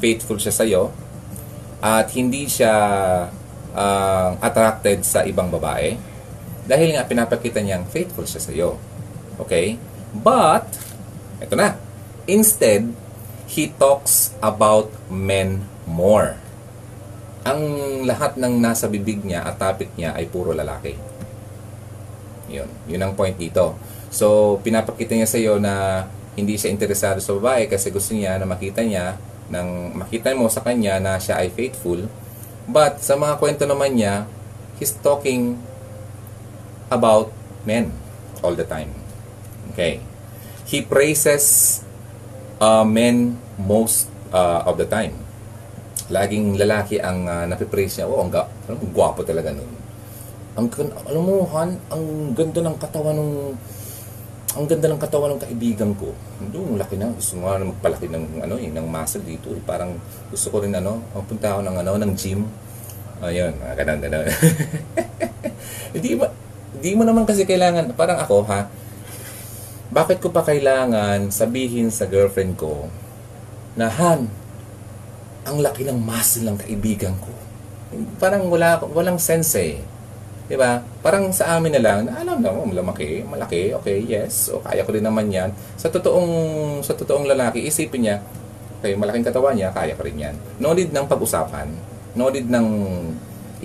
faithful 0.00 0.36
siya 0.36 0.52
sa'yo 0.52 0.92
at 1.84 2.08
hindi 2.16 2.48
siya 2.48 2.74
uh, 3.76 4.30
attracted 4.40 5.04
sa 5.04 5.24
ibang 5.28 5.52
babae 5.52 6.14
dahil 6.64 6.96
nga 6.96 7.04
pinapakita 7.04 7.60
niyang 7.60 7.84
faithful 7.84 8.24
siya 8.24 8.40
sa 8.40 8.52
iyo. 8.52 8.80
Okay? 9.36 9.76
But, 10.16 10.64
ito 11.44 11.52
na. 11.52 11.76
Instead, 12.24 12.88
he 13.44 13.68
talks 13.76 14.32
about 14.40 14.88
men 15.12 15.68
more. 15.84 16.40
Ang 17.44 17.60
lahat 18.08 18.40
ng 18.40 18.56
nasa 18.56 18.88
bibig 18.88 19.20
niya 19.20 19.44
at 19.44 19.60
topic 19.60 19.92
niya 20.00 20.16
ay 20.16 20.28
puro 20.28 20.56
lalaki. 20.56 20.96
Yun. 22.48 22.68
Yun 22.88 23.00
ang 23.04 23.12
point 23.12 23.36
dito. 23.36 23.76
So, 24.08 24.56
pinapakita 24.64 25.12
niya 25.12 25.28
sa 25.28 25.38
iyo 25.40 25.60
na 25.60 26.06
hindi 26.34 26.56
siya 26.56 26.72
interesado 26.72 27.20
sa 27.20 27.36
babae 27.36 27.68
kasi 27.70 27.92
gusto 27.92 28.16
niya 28.16 28.40
na 28.40 28.46
makita 28.48 28.82
niya 28.82 29.18
nang 29.52 29.92
makita 29.92 30.32
mo 30.32 30.48
sa 30.48 30.64
kanya 30.64 30.98
na 30.98 31.20
siya 31.20 31.40
ay 31.40 31.52
faithful. 31.52 32.08
But 32.64 33.04
sa 33.04 33.20
mga 33.20 33.36
kwento 33.36 33.64
naman 33.68 34.00
niya, 34.00 34.24
he's 34.80 34.96
talking 35.04 35.60
about 36.88 37.28
men 37.68 37.92
all 38.40 38.56
the 38.56 38.64
time. 38.64 38.92
Okay. 39.72 40.00
He 40.64 40.80
praises 40.80 41.80
uh, 42.60 42.88
men 42.88 43.36
most 43.60 44.08
uh, 44.32 44.64
of 44.64 44.80
the 44.80 44.88
time. 44.88 45.23
Laging 46.12 46.60
lalaki 46.60 47.00
ang 47.00 47.24
uh, 47.24 47.44
napipraise 47.48 48.00
niya. 48.00 48.08
Oh, 48.08 48.20
ang, 48.20 48.28
ga- 48.28 48.50
ang 48.68 48.80
gwapo 48.92 49.24
talaga 49.24 49.52
nun. 49.52 49.72
Ang, 50.54 50.66
alam 51.08 51.22
mo, 51.22 51.48
Han, 51.50 51.76
ang 51.88 52.04
ganda 52.36 52.60
ng 52.60 52.76
katawan 52.76 53.16
ng 53.16 53.32
ang 54.54 54.70
ganda 54.70 54.86
ng 54.86 55.02
katawan 55.02 55.34
ng 55.34 55.42
kaibigan 55.42 55.90
ko. 55.98 56.14
Doon, 56.54 56.78
laki 56.78 56.94
na. 56.94 57.10
Gusto 57.10 57.42
nga 57.42 57.58
na 57.58 57.74
magpalaki 57.74 58.06
ng, 58.06 58.46
ano, 58.46 58.54
eh, 58.54 58.70
ng 58.70 58.86
muscle 58.86 59.26
dito. 59.26 59.50
Eh. 59.50 59.58
Parang 59.66 59.98
gusto 60.30 60.46
ko 60.54 60.62
rin, 60.62 60.70
ano, 60.70 61.02
punta 61.26 61.58
ako 61.58 61.66
ng, 61.66 61.76
ano, 61.82 61.92
ng 61.98 62.12
gym. 62.14 62.46
Ayun, 63.18 63.50
uh, 63.58 63.74
ganun, 63.74 63.98
ganun. 63.98 64.26
Hindi 65.94 66.10
ba, 66.18 66.26
hindi 66.74 66.90
mo 66.98 67.06
naman 67.06 67.22
kasi 67.22 67.46
kailangan, 67.46 67.94
parang 67.94 68.18
ako, 68.18 68.42
ha, 68.50 68.66
bakit 69.94 70.18
ko 70.18 70.34
pa 70.34 70.42
kailangan 70.42 71.30
sabihin 71.30 71.86
sa 71.88 72.10
girlfriend 72.10 72.58
ko 72.58 72.90
na, 73.78 73.86
Han, 73.86 74.26
ang 75.44 75.60
laki 75.60 75.84
ng 75.84 75.98
muscle 76.00 76.44
ng 76.48 76.56
kaibigan 76.60 77.14
ko. 77.20 77.32
Parang 78.18 78.48
wala, 78.50 78.80
walang 78.90 79.20
sense 79.20 79.54
eh. 79.60 79.76
Di 80.44 80.60
ba? 80.60 80.80
Parang 81.00 81.32
sa 81.32 81.56
amin 81.56 81.72
na 81.72 81.80
lang, 81.80 82.00
alam 82.12 82.44
na 82.44 82.52
mo, 82.52 82.68
malaki, 82.68 83.24
malaki, 83.24 83.72
okay, 83.72 84.04
yes, 84.04 84.52
o 84.52 84.60
kaya 84.60 84.84
ko 84.84 84.92
din 84.92 85.04
naman 85.04 85.32
yan. 85.32 85.48
Sa 85.80 85.88
totoong, 85.88 86.28
sa 86.84 86.92
totoong 86.92 87.24
lalaki, 87.24 87.64
isipin 87.64 88.04
niya, 88.04 88.16
okay, 88.80 88.92
malaking 88.92 89.24
katawan 89.24 89.56
niya, 89.56 89.72
kaya 89.72 89.96
ko 89.96 90.04
rin 90.04 90.20
yan. 90.20 90.36
No 90.60 90.76
need 90.76 90.92
ng 90.92 91.08
pag-usapan. 91.08 91.72
No 92.12 92.28
need 92.28 92.52
ng 92.52 92.68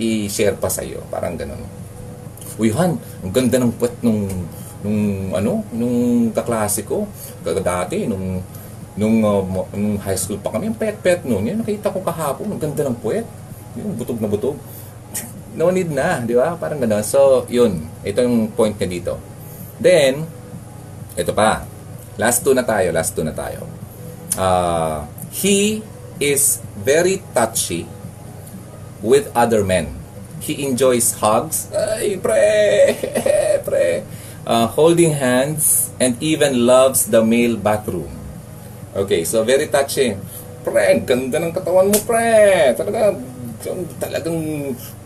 i-share 0.00 0.56
pa 0.56 0.72
sa'yo. 0.72 1.04
Parang 1.12 1.36
ganun. 1.36 1.60
Uy, 2.56 2.72
Han, 2.72 2.96
ang 2.96 3.32
ganda 3.32 3.60
ng 3.60 3.72
puwet 3.76 4.00
nung, 4.00 4.24
nung, 4.80 5.00
ano, 5.36 5.60
nung 5.76 6.28
kaklase 6.32 6.88
ko. 6.88 7.04
Dati, 7.44 8.08
nung, 8.08 8.40
nung, 8.98 9.22
uh, 9.22 9.42
nung 9.74 9.98
high 10.02 10.18
school 10.18 10.38
pa 10.40 10.50
kami, 10.54 10.70
ang 10.70 10.78
pet-pet 10.78 11.22
nun. 11.26 11.46
Yan, 11.46 11.62
nakita 11.62 11.94
ko 11.94 12.02
kahapon, 12.02 12.50
ang 12.50 12.60
ganda 12.62 12.86
ng 12.86 12.98
puwet. 12.98 13.26
Yung 13.78 13.94
butog 13.94 14.18
na 14.18 14.26
butog 14.26 14.58
no 15.58 15.70
need 15.70 15.90
na, 15.90 16.22
di 16.22 16.34
ba? 16.34 16.54
Parang 16.54 16.78
gano'n. 16.78 17.02
So, 17.02 17.46
yun. 17.50 17.86
Ito 18.06 18.22
yung 18.22 18.54
point 18.54 18.74
niya 18.78 18.88
dito. 18.90 19.14
Then, 19.78 20.26
ito 21.18 21.32
pa. 21.34 21.66
Last 22.18 22.46
two 22.46 22.54
na 22.54 22.62
tayo. 22.62 22.94
Last 22.94 23.16
two 23.16 23.26
na 23.26 23.34
tayo. 23.34 23.66
Uh, 24.38 25.06
he 25.34 25.82
is 26.22 26.62
very 26.78 27.24
touchy 27.34 27.88
with 29.02 29.26
other 29.34 29.64
men. 29.64 29.96
He 30.40 30.64
enjoys 30.64 31.16
hugs. 31.18 31.68
Ay, 31.72 32.16
pre! 32.20 32.96
pre! 33.66 34.04
Uh, 34.44 34.66
holding 34.72 35.16
hands 35.16 35.92
and 36.00 36.16
even 36.20 36.64
loves 36.64 37.08
the 37.12 37.20
male 37.24 37.56
bathroom. 37.56 38.19
Okay, 38.90 39.22
so 39.22 39.46
very 39.46 39.70
touchy. 39.70 40.18
Pre, 40.66 40.86
ganda 41.06 41.38
ng 41.38 41.54
katawan 41.54 41.94
mo, 41.94 41.98
pre! 42.02 42.74
Talaga, 42.74 43.14
talagang 44.02 44.38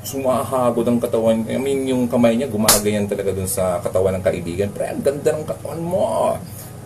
sumahagod 0.01 0.89
ang 0.89 0.97
katawan. 0.97 1.45
I 1.45 1.61
mean, 1.61 1.85
yung 1.85 2.09
kamay 2.09 2.33
niya 2.33 2.49
gumagayan 2.49 3.05
talaga 3.05 3.37
dun 3.37 3.45
sa 3.45 3.85
katawan 3.85 4.17
ng 4.17 4.25
kaibigan. 4.25 4.73
Pre, 4.73 4.89
ang 4.89 5.05
ganda 5.05 5.37
ng 5.37 5.45
katawan 5.45 5.81
mo. 5.85 6.33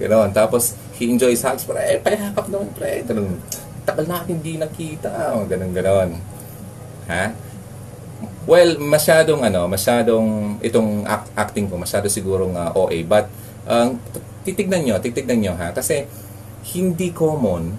Ganoon. 0.03 0.35
Tapos, 0.35 0.75
he 0.99 1.07
enjoys 1.07 1.39
hugs. 1.47 1.63
Pre, 1.63 2.03
payakap 2.03 2.51
naman, 2.51 2.69
pre. 2.75 3.07
Ganun. 3.07 3.39
Tagal 3.87 4.05
na 4.11 4.27
hindi 4.27 4.59
nakita. 4.59 5.39
Oh, 5.39 5.47
ganun, 5.47 5.71
ganun. 5.71 6.19
Ha? 7.07 7.31
Well, 8.43 8.75
masyadong 8.83 9.47
ano, 9.47 9.71
masyadong 9.71 10.59
itong 10.67 11.07
act, 11.07 11.31
acting 11.39 11.71
ko, 11.71 11.79
masyado 11.79 12.11
sigurong 12.11 12.59
uh, 12.59 12.75
OA. 12.75 13.07
But, 13.07 13.31
uh, 13.71 13.95
titignan 14.43 14.83
nyo, 14.83 14.99
titignan 14.99 15.39
nyo 15.39 15.55
ha. 15.55 15.71
Kasi, 15.71 16.11
hindi 16.75 17.15
common 17.15 17.73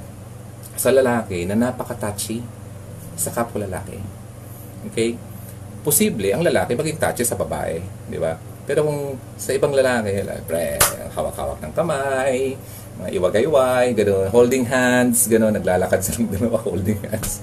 sa 0.80 0.90
lalaki 0.90 1.44
na 1.44 1.60
napaka-touchy 1.60 2.40
sa 3.20 3.30
kapwa 3.36 3.68
lalaki. 3.68 4.00
Okay? 4.88 5.20
Posible 5.84 6.32
ang 6.32 6.44
lalaki 6.44 6.74
maging 6.74 7.00
touchy 7.00 7.28
sa 7.28 7.36
babae, 7.36 7.84
di 8.08 8.16
ba? 8.16 8.40
Pero 8.70 8.86
kung 8.86 9.18
sa 9.36 9.52
ibang 9.52 9.74
lalaki, 9.74 10.24
like, 10.24 10.46
pre, 10.46 10.78
hawak-hawak 11.12 11.60
ng 11.60 11.74
kamay, 11.74 12.54
mga 13.02 13.10
iwagayway, 13.18 13.86
gano'n, 13.98 14.30
holding 14.30 14.68
hands, 14.70 15.26
gano'n, 15.26 15.58
naglalakad 15.58 16.00
sa 16.06 16.14
dalawa 16.38 16.62
holding 16.62 17.02
hands. 17.10 17.42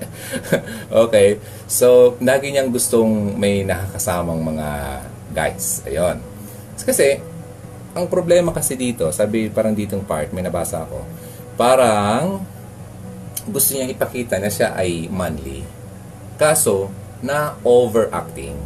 okay, 1.06 1.38
so, 1.70 2.18
lagi 2.18 2.50
niyang 2.50 2.74
gustong 2.74 3.38
may 3.38 3.62
nakakasamang 3.62 4.42
mga 4.42 4.68
guys. 5.30 5.86
Ayun. 5.86 6.18
Kasi, 6.80 7.22
ang 7.94 8.06
problema 8.06 8.54
kasi 8.54 8.78
dito, 8.78 9.10
sabi 9.10 9.50
parang 9.50 9.74
ditong 9.74 10.06
part, 10.06 10.30
may 10.30 10.44
nabasa 10.46 10.86
ako, 10.86 11.02
parang 11.58 12.42
gusto 13.50 13.74
niyang 13.74 13.90
ipakita 13.90 14.38
na 14.38 14.50
siya 14.52 14.76
ay 14.78 15.10
manly. 15.10 15.66
Kaso, 16.38 16.88
na 17.20 17.54
overacting. 17.66 18.56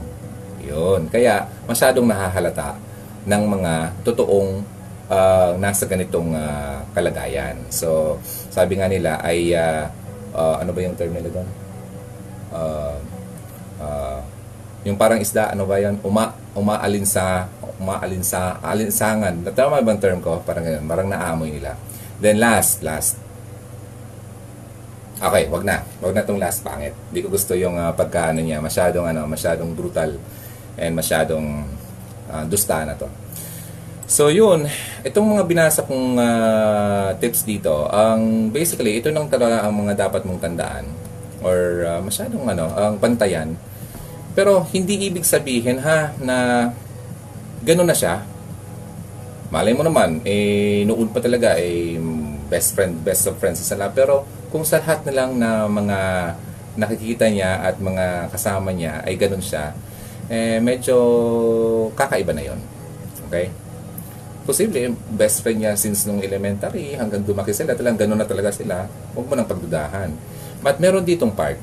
Yun. 0.63 1.11
Kaya, 1.11 1.51
masyadong 1.67 2.07
nahahalata 2.07 2.79
ng 3.27 3.43
mga 3.51 3.73
totoong 4.07 4.63
uh, 5.11 5.53
nasa 5.59 5.85
ganitong 5.89 6.33
uh, 6.33 6.85
kalagayan. 6.95 7.59
So, 7.69 8.21
sabi 8.49 8.79
nga 8.79 8.87
nila 8.87 9.19
ay, 9.21 9.53
uh, 9.53 9.91
uh, 10.33 10.63
ano 10.63 10.71
ba 10.71 10.81
yung 10.81 10.97
term 10.97 11.13
nila 11.13 11.29
doon? 11.35 11.49
Uh, 12.55 12.97
uh, 13.83 14.21
yung 14.87 15.01
parang 15.01 15.19
isda, 15.19 15.51
ano 15.51 15.67
ba 15.67 15.81
yan? 15.81 15.99
Uma, 16.05 16.37
umaalinsa, 16.55 17.49
umaalinsa, 17.81 18.63
alinsangan. 18.63 19.43
Tama 19.55 19.83
bang 19.83 20.01
term 20.01 20.19
ko? 20.23 20.43
Parang 20.43 20.63
ganyan. 20.63 20.87
Parang 20.87 21.09
naamoy 21.11 21.55
nila. 21.55 21.75
Then 22.23 22.39
last, 22.39 22.83
last, 22.87 23.19
Okay, 25.25 25.47
wag 25.47 25.63
na. 25.63 25.81
Wag 26.03 26.13
na 26.13 26.27
tong 26.27 26.43
last 26.43 26.61
pangit. 26.67 26.93
Hindi 27.09 27.23
ko 27.23 27.31
gusto 27.31 27.55
yung 27.55 27.79
uh, 27.79 27.95
pagkaano 27.95 28.43
niya, 28.43 28.59
masyadong 28.59 29.09
ano, 29.09 29.25
masyadong 29.31 29.73
brutal 29.73 30.19
and 30.75 30.93
masyadong 30.93 31.65
uh, 32.29 32.45
dusta 32.45 32.83
na 32.83 32.99
to. 32.99 33.07
So 34.05 34.29
yun, 34.29 34.69
itong 35.01 35.25
mga 35.25 35.49
binasa 35.49 35.81
kong 35.87 36.21
uh, 36.21 37.17
tips 37.23 37.47
dito, 37.49 37.89
ang 37.89 38.53
basically 38.53 39.01
ito 39.01 39.09
nang 39.09 39.33
talaga 39.33 39.65
ang 39.65 39.73
mga 39.87 39.97
dapat 40.07 40.29
mong 40.29 40.45
tandaan 40.45 40.85
or 41.41 41.89
uh, 41.89 42.01
masyadong 42.05 42.45
ano, 42.45 42.69
ang 42.77 43.01
pantayan. 43.01 43.57
Pero 44.37 44.67
hindi 44.75 45.09
ibig 45.09 45.25
sabihin 45.25 45.81
ha 45.81 46.13
na 46.21 46.69
gano'n 47.65 47.89
na 47.89 47.97
siya. 47.97 48.21
Malay 49.49 49.73
mo 49.73 49.83
naman, 49.83 50.21
eh 50.29 50.85
noon 50.85 51.09
pa 51.09 51.25
talaga 51.25 51.57
eh 51.57 51.97
best 52.53 52.77
friend, 52.77 53.01
best 53.01 53.25
of 53.27 53.41
friends 53.41 53.65
sa. 53.65 53.89
Pero 53.91 54.29
kung 54.53 54.63
sa 54.63 54.79
lahat 54.79 55.03
na 55.09 55.13
lang 55.13 55.31
na 55.41 55.67
mga 55.67 55.99
nakikita 56.77 57.27
niya 57.31 57.65
at 57.65 57.81
mga 57.81 58.31
kasama 58.31 58.71
niya 58.71 59.01
ay 59.03 59.17
ganun 59.17 59.43
siya, 59.43 59.73
eh, 60.29 60.59
medyo 60.61 60.97
kakaiba 61.97 62.37
na 62.37 62.45
yon 62.45 62.61
Okay? 63.31 63.51
Posible, 64.45 64.93
best 65.17 65.41
friend 65.41 65.65
niya 65.65 65.73
since 65.75 66.05
nung 66.05 66.21
elementary 66.21 66.93
hanggang 67.01 67.25
dumaki 67.25 67.57
sila, 67.57 67.73
talagang 67.73 68.05
ganun 68.05 68.21
na 68.21 68.29
talaga 68.29 68.53
sila. 68.53 68.85
Huwag 69.17 69.25
mo 69.25 69.35
nang 69.35 69.49
pagdudahan. 69.49 70.13
But 70.61 70.77
meron 70.85 71.09
ditong 71.09 71.33
part. 71.33 71.57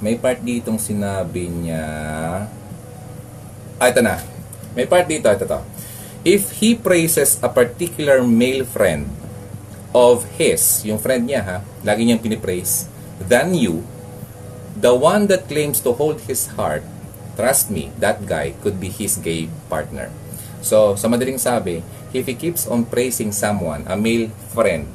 May 0.00 0.16
part 0.16 0.40
ditong 0.40 0.80
sinabi 0.80 1.52
niya... 1.52 1.84
Ah, 3.76 3.88
ito 3.92 4.00
na. 4.00 4.31
May 4.72 4.88
part 4.88 5.04
dito, 5.04 5.28
ito 5.28 5.44
to. 5.44 5.60
If 6.22 6.62
he 6.62 6.78
praises 6.78 7.36
a 7.42 7.50
particular 7.50 8.22
male 8.22 8.64
friend 8.64 9.10
of 9.92 10.24
his, 10.40 10.80
yung 10.86 10.96
friend 10.96 11.28
niya 11.28 11.42
ha, 11.44 11.56
lagi 11.84 12.06
niyang 12.06 12.22
pinipraise, 12.22 12.88
than 13.20 13.52
you, 13.52 13.84
the 14.78 14.96
one 14.96 15.28
that 15.28 15.50
claims 15.50 15.82
to 15.84 15.92
hold 15.92 16.24
his 16.24 16.56
heart, 16.56 16.86
trust 17.36 17.68
me, 17.68 17.92
that 18.00 18.24
guy 18.24 18.56
could 18.64 18.80
be 18.80 18.88
his 18.88 19.20
gay 19.20 19.48
partner. 19.68 20.08
So, 20.62 20.94
sa 20.96 21.10
madaling 21.10 21.42
sabi, 21.42 21.82
if 22.14 22.24
he 22.24 22.34
keeps 22.38 22.64
on 22.64 22.86
praising 22.86 23.34
someone, 23.34 23.84
a 23.90 23.98
male 23.98 24.30
friend, 24.54 24.88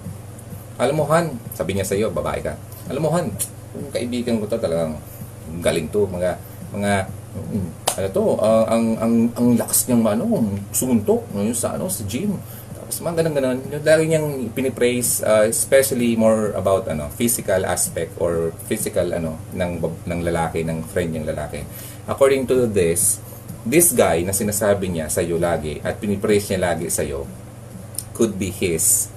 alam 0.78 0.96
mo 0.96 1.06
Han, 1.10 1.38
sabi 1.54 1.78
niya 1.78 1.86
sa 1.86 1.98
iyo, 1.98 2.10
babae 2.10 2.40
ka, 2.42 2.56
alam 2.88 3.02
mo 3.04 3.10
Han, 3.14 3.30
yung 3.78 3.92
kaibigan 3.94 4.40
ko 4.42 4.48
to 4.50 4.58
talagang 4.58 4.98
galing 5.62 5.90
to, 5.92 6.08
mga, 6.08 6.40
mga, 6.74 6.92
ano 7.98 8.08
to, 8.14 8.38
uh, 8.38 8.66
ang, 8.70 8.86
ang, 9.02 9.14
ang 9.34 9.48
lakas 9.58 9.90
niyang 9.90 10.06
ano, 10.06 10.26
sumuntok, 10.72 11.26
no, 11.34 11.50
sa, 11.52 11.76
ano, 11.76 11.90
sa 11.90 12.06
gym, 12.06 12.38
So, 12.88 13.04
mga 13.04 13.20
ganun 13.20 13.36
ganun. 13.36 13.60
Yung 13.68 13.84
lagi 13.84 14.04
niyang 14.08 14.30
pinipraise, 14.56 15.20
uh, 15.20 15.44
especially 15.44 16.16
more 16.16 16.56
about 16.56 16.88
ano, 16.88 17.12
physical 17.12 17.68
aspect 17.68 18.16
or 18.16 18.56
physical 18.72 19.12
ano 19.12 19.36
ng 19.52 19.84
ng 20.08 20.20
lalaki, 20.24 20.64
ng 20.64 20.88
friend 20.88 21.12
niyang 21.12 21.28
lalaki. 21.28 21.68
According 22.08 22.48
to 22.48 22.64
this, 22.64 23.20
this 23.68 23.92
guy 23.92 24.24
na 24.24 24.32
sinasabi 24.32 24.88
niya 24.88 25.12
sa 25.12 25.20
iyo 25.20 25.36
lagi 25.36 25.84
at 25.84 26.00
pinipraise 26.00 26.48
niya 26.48 26.72
lagi 26.72 26.88
sa 26.88 27.04
iyo 27.04 27.28
could 28.16 28.40
be 28.40 28.56
his 28.56 29.12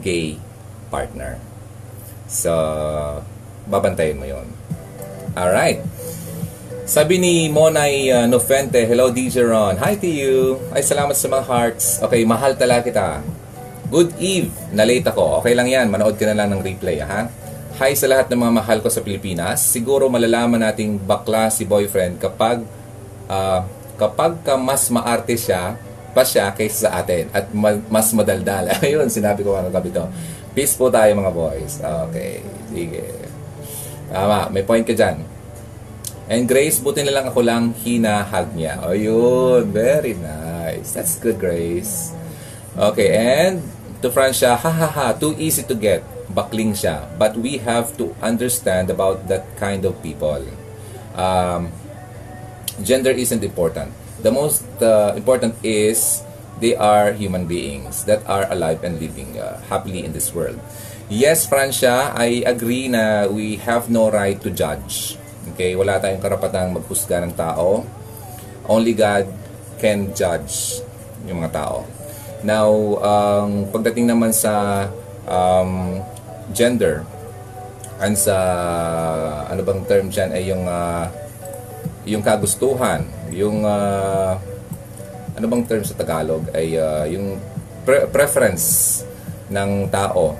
gay 0.00 0.40
partner. 0.88 1.36
So, 2.24 2.50
babantayin 3.68 4.16
mo 4.16 4.24
yon. 4.24 4.48
Alright. 5.36 5.84
Sabi 6.90 7.22
ni 7.22 7.46
Monay 7.46 8.10
uh, 8.10 8.26
Nofente, 8.26 8.82
Hello 8.82 9.14
DJ 9.14 9.46
Ron. 9.46 9.78
Hi 9.78 9.94
to 9.94 10.10
you. 10.10 10.58
Ay, 10.74 10.82
salamat 10.82 11.14
sa 11.14 11.30
mga 11.30 11.46
hearts. 11.46 12.02
Okay, 12.02 12.26
mahal 12.26 12.58
talaga 12.58 12.82
kita. 12.90 13.08
Good 13.94 14.18
eve. 14.18 14.50
Na-late 14.74 15.06
ako. 15.06 15.38
Okay 15.38 15.54
lang 15.54 15.70
yan. 15.70 15.86
Manood 15.86 16.18
ka 16.18 16.26
na 16.26 16.34
lang 16.34 16.50
ng 16.50 16.58
replay, 16.58 16.98
ha? 16.98 17.30
Hi 17.78 17.94
sa 17.94 18.10
lahat 18.10 18.26
ng 18.26 18.42
mga 18.42 18.52
mahal 18.58 18.78
ko 18.82 18.90
sa 18.90 19.06
Pilipinas. 19.06 19.62
Siguro 19.70 20.10
malalaman 20.10 20.66
nating 20.66 20.98
bakla 20.98 21.46
si 21.54 21.62
boyfriend 21.62 22.18
kapag 22.18 22.66
uh, 23.30 23.62
kapag 23.94 24.42
ka 24.42 24.58
mas 24.58 24.90
maarte 24.90 25.38
siya 25.38 25.78
pa 26.10 26.26
siya 26.26 26.50
kaysa 26.50 26.90
sa 26.90 27.06
atin 27.06 27.30
at 27.30 27.54
ma- 27.54 27.86
mas 27.86 28.10
madaldal. 28.10 28.66
Ayun, 28.82 29.06
sinabi 29.06 29.46
ko 29.46 29.54
mga 29.54 29.70
gabi 29.70 29.94
to. 29.94 30.10
Peace 30.58 30.74
po 30.74 30.90
tayo 30.90 31.14
mga 31.14 31.30
boys. 31.30 31.78
Okay, 32.10 32.42
sige. 32.66 33.06
Tama, 34.10 34.50
may 34.50 34.66
point 34.66 34.82
ka 34.82 34.90
dyan. 34.90 35.29
And 36.30 36.46
Grace, 36.46 36.78
buti 36.78 37.02
na 37.02 37.10
lang 37.10 37.26
ako 37.26 37.42
lang 37.42 37.74
hinahag 37.74 38.54
niya. 38.54 38.78
Oh, 38.86 38.94
yun. 38.94 39.66
Very 39.74 40.14
nice. 40.14 40.94
That's 40.94 41.18
good, 41.18 41.42
Grace. 41.42 42.14
Okay, 42.78 43.10
and 43.18 43.58
to 43.98 44.14
Francia, 44.14 44.54
ha 44.54 44.70
ha 44.70 44.86
ha, 44.86 45.06
too 45.18 45.34
easy 45.42 45.66
to 45.66 45.74
get. 45.74 46.06
Bakling 46.30 46.78
siya. 46.78 47.10
But 47.18 47.34
we 47.34 47.58
have 47.66 47.98
to 47.98 48.14
understand 48.22 48.94
about 48.94 49.26
that 49.26 49.42
kind 49.58 49.82
of 49.82 49.98
people. 50.06 50.46
Um, 51.18 51.74
gender 52.78 53.10
isn't 53.10 53.42
important. 53.42 53.90
The 54.22 54.30
most 54.30 54.62
uh, 54.78 55.18
important 55.18 55.58
is 55.66 56.22
they 56.62 56.78
are 56.78 57.10
human 57.10 57.50
beings 57.50 58.06
that 58.06 58.22
are 58.30 58.46
alive 58.46 58.86
and 58.86 59.02
living 59.02 59.34
uh, 59.34 59.58
happily 59.66 60.06
in 60.06 60.14
this 60.14 60.30
world. 60.30 60.62
Yes, 61.10 61.42
Francia, 61.42 62.14
I 62.14 62.46
agree 62.46 62.86
na 62.86 63.26
we 63.26 63.58
have 63.66 63.90
no 63.90 64.14
right 64.14 64.38
to 64.46 64.54
judge 64.54 65.18
Okay, 65.50 65.74
wala 65.74 65.98
tayong 65.98 66.22
karapatang 66.22 66.70
maghusga 66.70 67.20
ng 67.26 67.34
tao. 67.34 67.82
Only 68.70 68.94
God 68.94 69.26
can 69.82 70.14
judge 70.14 70.84
yung 71.26 71.42
mga 71.42 71.52
tao. 71.58 71.84
Now, 72.46 72.70
um, 73.02 73.66
pagdating 73.68 74.08
naman 74.08 74.30
sa 74.32 74.86
um, 75.26 76.00
gender, 76.54 77.04
and 78.00 78.16
sa 78.16 78.36
ano 79.52 79.60
bang 79.60 79.84
term 79.84 80.08
diyan 80.08 80.30
ay 80.32 80.42
yung 80.48 80.64
uh, 80.64 81.04
yung 82.08 82.22
kagustuhan, 82.24 83.04
yung 83.28 83.66
uh, 83.66 84.40
ano 85.36 85.44
bang 85.44 85.64
term 85.68 85.84
sa 85.84 85.98
Tagalog 85.98 86.48
ay 86.56 86.78
uh, 86.80 87.04
yung 87.04 87.36
pre- 87.84 88.08
preference 88.08 89.02
ng 89.52 89.90
tao. 89.92 90.38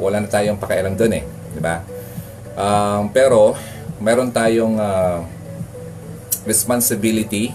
Wala 0.00 0.24
na 0.24 0.28
tayong 0.30 0.56
pakialam 0.56 0.96
doon 0.96 1.20
eh, 1.20 1.24
di 1.52 1.60
ba? 1.60 1.84
Um, 2.52 3.12
pero, 3.12 3.56
meron 4.02 4.34
tayong 4.34 4.76
uh, 4.82 5.22
responsibility 6.42 7.54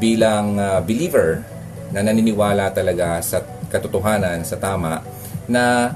bilang 0.00 0.56
uh, 0.56 0.80
believer 0.80 1.44
na 1.92 2.00
naniniwala 2.00 2.72
talaga 2.72 3.20
sa 3.20 3.44
katotohanan, 3.68 4.40
sa 4.42 4.56
tama, 4.56 5.04
na 5.44 5.92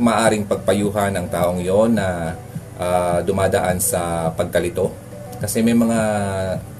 maaring 0.00 0.48
pagpayuhan 0.48 1.12
ng 1.12 1.26
taong 1.28 1.60
yon 1.60 2.00
na 2.00 2.34
uh, 2.80 3.20
dumadaan 3.20 3.76
sa 3.76 4.32
pagkalito. 4.32 4.88
Kasi 5.40 5.60
may 5.60 5.76
mga 5.76 6.00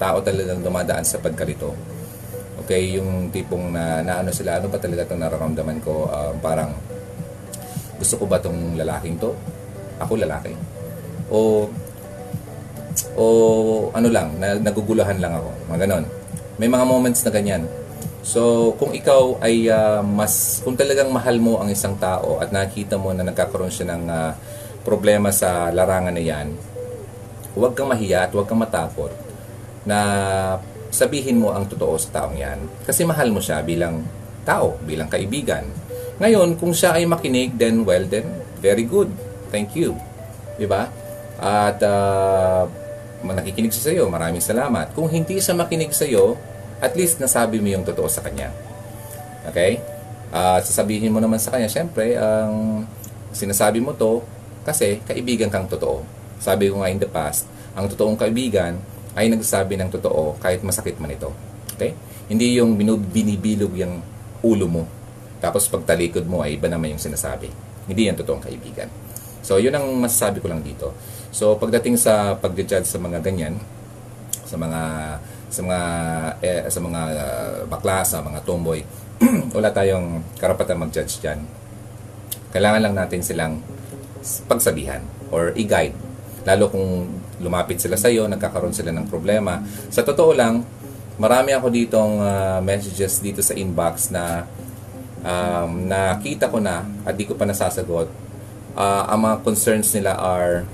tao 0.01 0.17
talagang 0.21 0.65
dumadaan 0.65 1.05
sa 1.05 1.21
pagkalito. 1.21 1.77
Okay, 2.65 2.97
yung 2.97 3.29
tipong 3.29 3.73
na, 3.73 4.01
na 4.01 4.21
ano 4.21 4.29
sila, 4.33 4.57
ano 4.61 4.69
ba 4.69 4.77
talaga 4.81 5.05
itong 5.05 5.21
nararamdaman 5.21 5.77
ko? 5.81 6.09
Uh, 6.09 6.33
parang, 6.41 6.73
gusto 8.01 8.17
ko 8.17 8.25
ba 8.25 8.41
itong 8.41 8.77
lalaking 8.77 9.17
to? 9.21 9.33
ako 10.01 10.17
lalaki. 10.17 10.51
O 11.31 11.71
o 13.15 13.25
ano 13.95 14.07
lang, 14.11 14.35
na, 14.37 14.59
nagugulahan 14.59 15.17
lang 15.17 15.33
ako. 15.35 15.49
Mga 15.71 15.79
ganon. 15.87 16.05
May 16.59 16.67
mga 16.67 16.85
moments 16.85 17.23
na 17.23 17.31
ganyan. 17.31 17.63
So, 18.21 18.71
kung 18.77 18.93
ikaw 18.93 19.41
ay 19.41 19.65
uh, 19.71 20.05
mas, 20.05 20.61
kung 20.61 20.77
talagang 20.77 21.09
mahal 21.09 21.41
mo 21.41 21.57
ang 21.57 21.71
isang 21.73 21.97
tao 21.97 22.37
at 22.37 22.53
nakita 22.53 22.99
mo 22.99 23.09
na 23.15 23.25
nagkakaroon 23.25 23.73
siya 23.73 23.97
ng 23.97 24.03
uh, 24.05 24.31
problema 24.85 25.33
sa 25.33 25.73
larangan 25.73 26.13
na 26.13 26.21
yan, 26.21 26.53
huwag 27.57 27.73
kang 27.73 27.89
mahiya 27.89 28.29
at 28.29 28.31
huwag 28.31 28.45
kang 28.45 28.61
matakot 28.61 29.11
na 29.83 29.97
sabihin 30.93 31.41
mo 31.41 31.49
ang 31.55 31.65
totoo 31.65 31.97
sa 31.97 32.21
taong 32.21 32.37
yan. 32.37 32.59
Kasi 32.85 33.01
mahal 33.07 33.33
mo 33.33 33.41
siya 33.41 33.65
bilang 33.65 34.05
tao, 34.45 34.77
bilang 34.85 35.09
kaibigan. 35.09 35.65
Ngayon, 36.21 36.61
kung 36.61 36.75
siya 36.75 37.01
ay 37.01 37.09
makinig, 37.09 37.57
then 37.57 37.81
well, 37.81 38.05
then 38.05 38.29
very 38.61 38.85
good 38.85 39.09
Thank 39.51 39.75
you. 39.75 39.99
Di 40.55 40.63
ba? 40.63 40.87
At 41.41 41.81
uh, 41.81 42.69
nakikinig 43.25 43.73
siya 43.73 43.83
sa 43.83 43.91
iyo, 43.91 44.05
maraming 44.05 44.45
salamat. 44.45 44.93
Kung 44.93 45.09
hindi 45.09 45.41
siya 45.41 45.57
makinig 45.57 45.89
sa 45.89 46.05
iyo, 46.05 46.37
at 46.77 46.93
least 46.93 47.17
nasabi 47.17 47.57
mo 47.57 47.73
yung 47.73 47.81
totoo 47.81 48.05
sa 48.05 48.21
kanya. 48.21 48.53
Okay? 49.49 49.81
Uh, 50.29 50.61
sasabihin 50.61 51.09
mo 51.09 51.17
naman 51.17 51.41
sa 51.41 51.49
kanya, 51.49 51.65
syempre, 51.65 52.13
ang 52.13 52.85
um, 52.85 53.33
sinasabi 53.33 53.81
mo 53.81 53.97
to 53.97 54.21
kasi 54.61 55.01
kaibigan 55.03 55.49
kang 55.49 55.65
totoo. 55.65 56.05
Sabi 56.37 56.69
ko 56.69 56.85
nga 56.85 56.93
in 56.93 57.01
the 57.01 57.09
past, 57.09 57.49
ang 57.73 57.89
totoong 57.89 58.17
kaibigan 58.21 58.77
ay 59.17 59.27
nagsasabi 59.27 59.75
ng 59.81 59.89
totoo 59.91 60.37
kahit 60.37 60.61
masakit 60.61 61.01
man 61.01 61.09
ito. 61.09 61.33
Okay? 61.75 61.97
Hindi 62.29 62.61
yung 62.61 62.77
binibilog 62.77 63.73
yung 63.75 63.99
ulo 64.45 64.65
mo. 64.69 64.83
Tapos 65.41 65.65
pagtalikod 65.67 66.29
mo 66.29 66.45
ay 66.45 66.55
iba 66.55 66.69
naman 66.69 66.93
yung 66.93 67.01
sinasabi. 67.01 67.49
Hindi 67.89 68.07
yan 68.07 68.15
totoong 68.15 68.45
kaibigan. 68.45 68.87
So, 69.41 69.57
yun 69.57 69.73
ang 69.73 69.89
masasabi 69.97 70.37
ko 70.37 70.47
lang 70.53 70.61
dito. 70.61 70.93
So, 71.31 71.55
pagdating 71.55 71.95
sa 71.95 72.35
pag-judge 72.35 72.83
sa 72.83 72.99
mga 72.99 73.23
ganyan, 73.23 73.55
sa 74.43 74.59
mga 74.59 74.81
sa 75.51 75.61
mga 75.63 75.79
eh, 76.43 76.63
sa 76.67 76.79
mga 76.83 77.01
uh, 77.11 77.57
bakla, 77.71 78.03
sa 78.03 78.19
mga 78.19 78.43
tomboy, 78.43 78.83
wala 79.55 79.71
tayong 79.71 80.23
karapatan 80.35 80.79
mag-judge 80.79 81.23
diyan. 81.23 81.39
Kailangan 82.51 82.81
lang 82.83 82.95
natin 82.95 83.23
silang 83.23 83.63
pagsabihan 84.47 84.99
or 85.31 85.55
i-guide. 85.55 85.95
Lalo 86.43 86.67
kung 86.67 87.07
lumapit 87.39 87.79
sila 87.79 87.95
sa 87.95 88.11
iyo, 88.11 88.27
nagkakaroon 88.27 88.75
sila 88.75 88.91
ng 88.91 89.07
problema. 89.07 89.63
Sa 89.87 90.03
totoo 90.03 90.35
lang, 90.35 90.67
marami 91.15 91.55
ako 91.55 91.67
ditong 91.71 92.13
uh, 92.19 92.59
messages 92.59 93.23
dito 93.23 93.39
sa 93.39 93.55
inbox 93.55 94.11
na 94.11 94.43
um, 95.23 95.87
nakita 95.87 96.51
ko 96.51 96.59
na 96.59 96.83
at 97.07 97.15
di 97.15 97.23
ko 97.23 97.37
pa 97.37 97.47
nasasagot 97.47 98.09
uh, 98.75 99.03
ang 99.09 99.19
mga 99.25 99.35
concerns 99.45 99.91
nila 99.95 100.17
are 100.17 100.67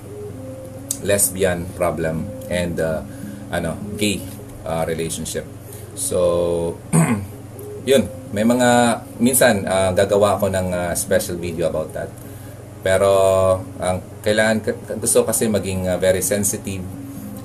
lesbian 1.07 1.63
problem 1.79 2.27
and 2.51 2.75
uh, 2.83 2.99
ano 3.47 3.79
gay 3.95 4.19
uh, 4.67 4.83
relationship. 4.83 5.47
So 5.95 6.75
yun 7.89 8.11
may 8.35 8.43
mga 8.43 9.01
minsan 9.23 9.63
uh, 9.63 9.95
gagawa 9.95 10.35
ako 10.35 10.51
ng 10.51 10.67
uh, 10.75 10.91
special 10.93 11.39
video 11.39 11.71
about 11.71 11.95
that. 11.95 12.11
Pero 12.83 13.09
ang 13.79 13.97
uh, 14.03 14.19
kailangan 14.21 14.59
gusto 14.99 15.23
kasi 15.23 15.47
maging 15.47 15.87
uh, 15.87 15.95
very 15.95 16.19
sensitive 16.19 16.83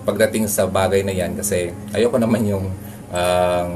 pagdating 0.03 0.51
sa 0.51 0.67
bagay 0.67 1.07
na 1.07 1.15
yan 1.15 1.39
kasi 1.39 1.71
ayoko 1.95 2.19
naman 2.19 2.43
yung 2.43 2.67
um, 3.15 3.71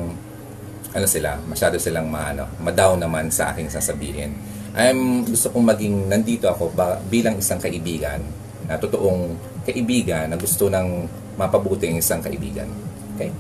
ano 0.91 1.07
sila 1.07 1.39
masyado 1.47 1.79
silang 1.79 2.11
maano 2.11 2.51
madaw 2.59 2.99
naman 2.99 3.31
sa 3.31 3.55
aking 3.55 3.71
sasabihin. 3.71 4.35
I'm 4.77 5.25
gusto 5.25 5.49
kong 5.55 5.73
maging 5.73 6.13
nandito 6.13 6.53
ako 6.53 6.69
ba, 6.77 7.01
bilang 7.09 7.41
isang 7.41 7.57
kaibigan 7.57 8.21
na 8.69 8.77
totoong 8.77 9.33
kaibigan 9.67 10.31
na 10.31 10.39
gusto 10.39 10.71
ng 10.71 11.11
mapabuti 11.35 11.91
ang 11.91 11.99
isang 11.99 12.23
kaibigan. 12.23 12.71
Okay? 13.19 13.35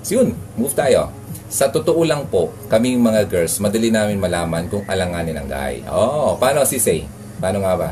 So 0.00 0.22
yun, 0.22 0.32
move 0.56 0.72
tayo. 0.72 1.12
Sa 1.46 1.70
totoo 1.70 2.02
lang 2.02 2.26
po, 2.26 2.50
kaming 2.66 2.98
mga 2.98 3.28
girls, 3.30 3.62
madali 3.62 3.92
namin 3.92 4.18
malaman 4.18 4.66
kung 4.66 4.82
alanganin 4.88 5.38
ang 5.38 5.46
guy. 5.46 5.84
Oh, 5.86 6.34
paano 6.40 6.66
si 6.66 6.82
Say? 6.82 7.06
Paano 7.38 7.62
nga 7.62 7.74
ba? 7.78 7.90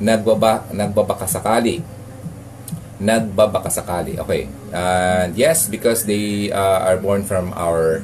Nagbaba, 0.00 0.64
nagbabaka 0.72 1.28
sakali. 1.28 1.84
Nagbabaka 3.02 3.68
sakali. 3.68 4.16
Okay. 4.16 4.48
Uh, 4.72 5.28
yes, 5.36 5.68
because 5.68 6.08
they 6.08 6.48
uh, 6.54 6.80
are 6.86 6.96
born 6.96 7.26
from 7.26 7.52
our... 7.52 8.00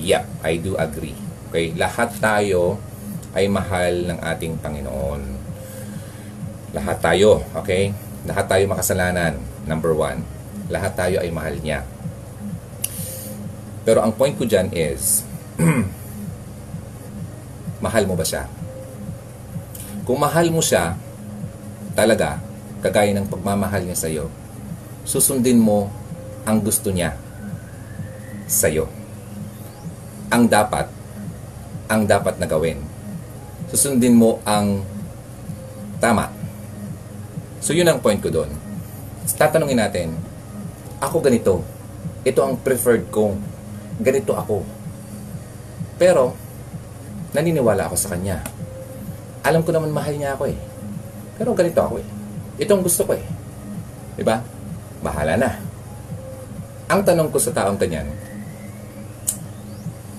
Yeah, 0.00 0.24
I 0.40 0.56
do 0.56 0.80
agree. 0.80 1.18
Okay, 1.52 1.76
lahat 1.76 2.16
tayo 2.22 2.80
ay 3.36 3.50
mahal 3.50 4.06
ng 4.08 4.18
ating 4.24 4.56
Panginoon. 4.62 5.20
Lahat 6.72 6.96
tayo, 7.02 7.42
okay? 7.58 7.92
Lahat 8.28 8.44
tayo 8.48 8.64
makasalanan, 8.68 9.40
number 9.64 9.96
one. 9.96 10.20
Lahat 10.68 10.92
tayo 10.92 11.20
ay 11.24 11.32
mahal 11.32 11.56
niya. 11.60 11.84
Pero 13.84 14.04
ang 14.04 14.12
point 14.12 14.36
ko 14.36 14.44
dyan 14.44 14.68
is, 14.76 15.24
mahal 17.84 18.04
mo 18.04 18.14
ba 18.14 18.24
siya? 18.24 18.44
Kung 20.04 20.20
mahal 20.20 20.52
mo 20.52 20.60
siya, 20.60 21.00
talaga, 21.96 22.40
kagaya 22.84 23.12
ng 23.16 23.28
pagmamahal 23.28 23.84
niya 23.84 23.96
sa'yo, 23.96 24.26
susundin 25.04 25.60
mo 25.60 25.88
ang 26.44 26.60
gusto 26.60 26.92
niya 26.92 27.16
sa'yo. 28.50 28.88
Ang 30.30 30.46
dapat, 30.46 30.86
ang 31.90 32.06
dapat 32.06 32.38
na 32.38 32.46
gawin. 32.46 32.78
Susundin 33.70 34.14
mo 34.14 34.38
ang 34.46 34.82
tama. 35.98 36.39
So 37.60 37.76
yun 37.76 37.86
ang 37.86 38.00
point 38.00 38.18
ko 38.18 38.32
doon. 38.32 38.48
Tatanungin 39.36 39.78
natin, 39.78 40.16
ako 41.00 41.20
ganito. 41.24 41.64
Ito 42.24 42.44
ang 42.44 42.60
preferred 42.60 43.08
kong. 43.08 43.40
Ganito 44.00 44.36
ako. 44.36 44.64
Pero, 45.96 46.36
naniniwala 47.32 47.88
ako 47.88 47.96
sa 47.96 48.12
kanya. 48.16 48.40
Alam 49.44 49.64
ko 49.64 49.72
naman 49.72 49.92
mahal 49.92 50.16
niya 50.16 50.36
ako 50.36 50.52
eh. 50.52 50.58
Pero 51.40 51.56
ganito 51.56 51.80
ako 51.80 52.00
eh. 52.00 52.06
Ito 52.60 52.76
ang 52.76 52.84
gusto 52.84 53.08
ko 53.08 53.16
eh. 53.16 53.24
Diba? 54.16 54.44
Bahala 55.00 55.40
na. 55.40 55.56
Ang 56.90 57.00
tanong 57.06 57.32
ko 57.32 57.38
sa 57.40 57.54
taong 57.54 57.78
kanyan, 57.78 58.10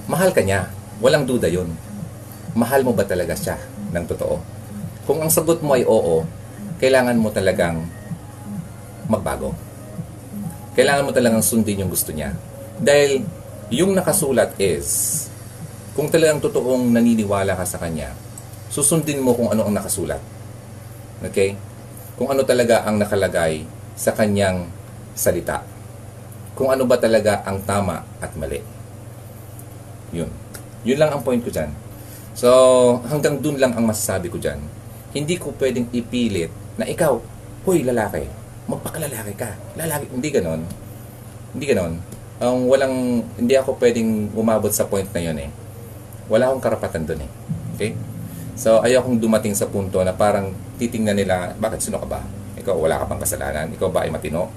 mahal 0.08 0.32
ka 0.32 0.39
niya. 0.39 0.71
Walang 1.04 1.27
duda 1.27 1.51
yun. 1.51 1.67
Mahal 2.56 2.88
mo 2.88 2.95
ba 2.95 3.04
talaga 3.04 3.36
siya 3.36 3.60
ng 3.91 4.06
totoo? 4.08 4.39
Kung 5.04 5.19
ang 5.19 5.27
sagot 5.27 5.60
mo 5.60 5.75
ay 5.75 5.84
oo, 5.84 6.23
kailangan 6.82 7.13
mo 7.22 7.30
talagang 7.30 7.86
magbago. 9.06 9.54
Kailangan 10.74 11.06
mo 11.06 11.12
talagang 11.13 11.46
sundin 11.46 11.86
yung 11.86 11.94
gusto 11.94 12.10
niya. 12.10 12.34
Dahil 12.82 13.22
yung 13.70 13.94
nakasulat 13.94 14.58
is, 14.58 15.30
kung 15.94 16.10
talagang 16.10 16.41
totoong 16.41 16.89
naniniwala 16.89 17.54
ka 17.54 17.70
sa 17.70 17.78
kanya, 17.78 18.17
susundin 18.74 19.22
mo 19.22 19.38
kung 19.38 19.54
ano 19.54 19.70
ang 19.70 19.78
nakasulat. 19.78 20.17
Okay? 21.22 21.54
Kung 22.17 22.34
ano 22.34 22.41
talaga 22.41 22.82
ang 22.82 22.98
nakalagay 22.98 23.62
sa 23.94 24.17
kanyang 24.17 24.65
salita. 25.13 25.62
Kung 26.58 26.74
ano 26.74 26.89
ba 26.89 26.98
talaga 26.98 27.46
ang 27.46 27.62
tama 27.62 28.02
at 28.17 28.34
mali. 28.34 28.58
Yun. 30.17 30.34
Yun 30.82 30.98
lang 30.98 31.13
ang 31.13 31.22
point 31.22 31.39
ko 31.46 31.54
dyan. 31.54 31.70
So, 32.34 32.50
hanggang 33.06 33.38
dun 33.38 33.62
lang 33.62 33.78
ang 33.78 33.86
masasabi 33.86 34.34
ko 34.34 34.41
dyan. 34.41 34.58
Hindi 35.12 35.36
ko 35.38 35.54
pwedeng 35.60 35.91
ipilit 35.94 36.50
na 36.79 36.86
ikaw, 36.88 37.19
huy, 37.67 37.84
lalaki, 37.84 38.27
magpakalalaki 38.69 39.34
ka. 39.36 39.51
Lalaki, 39.75 40.05
hindi 40.12 40.29
ganon. 40.31 40.62
Hindi 41.51 41.65
ganon. 41.67 41.93
Ang 42.41 42.57
walang, 42.71 43.21
hindi 43.38 43.53
ako 43.53 43.77
pwedeng 43.77 44.31
umabot 44.34 44.71
sa 44.73 44.88
point 44.88 45.07
na 45.13 45.21
yun 45.21 45.38
eh. 45.38 45.49
Wala 46.31 46.49
akong 46.49 46.63
karapatan 46.63 47.03
dun 47.05 47.21
eh. 47.21 47.31
Okay? 47.75 47.91
So, 48.55 48.81
ayaw 48.81 49.03
kong 49.03 49.19
dumating 49.19 49.57
sa 49.57 49.67
punto 49.67 49.99
na 50.05 50.13
parang 50.13 50.53
titingnan 50.77 51.17
nila, 51.17 51.53
bakit 51.57 51.81
sino 51.84 51.97
ka 51.99 52.07
ba? 52.07 52.21
Ikaw, 52.62 52.75
wala 52.77 53.01
ka 53.01 53.05
bang 53.10 53.21
kasalanan? 53.21 53.67
Ikaw 53.73 53.89
ba 53.89 54.05
ay 54.05 54.12
matino? 54.13 54.49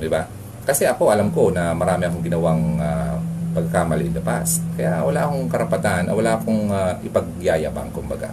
Di 0.00 0.08
ba? 0.08 0.24
Kasi 0.64 0.88
ako, 0.88 1.12
alam 1.12 1.28
ko 1.32 1.52
na 1.52 1.76
marami 1.76 2.08
akong 2.08 2.24
ginawang 2.24 2.80
uh, 2.80 3.16
pagkamali 3.52 4.08
in 4.08 4.14
the 4.16 4.24
past. 4.24 4.64
Kaya 4.76 5.04
wala 5.04 5.28
akong 5.28 5.48
karapatan, 5.48 6.08
wala 6.08 6.40
akong 6.40 6.72
uh, 6.72 6.96
ipagyayabang, 7.04 7.92
kumbaga. 7.92 8.32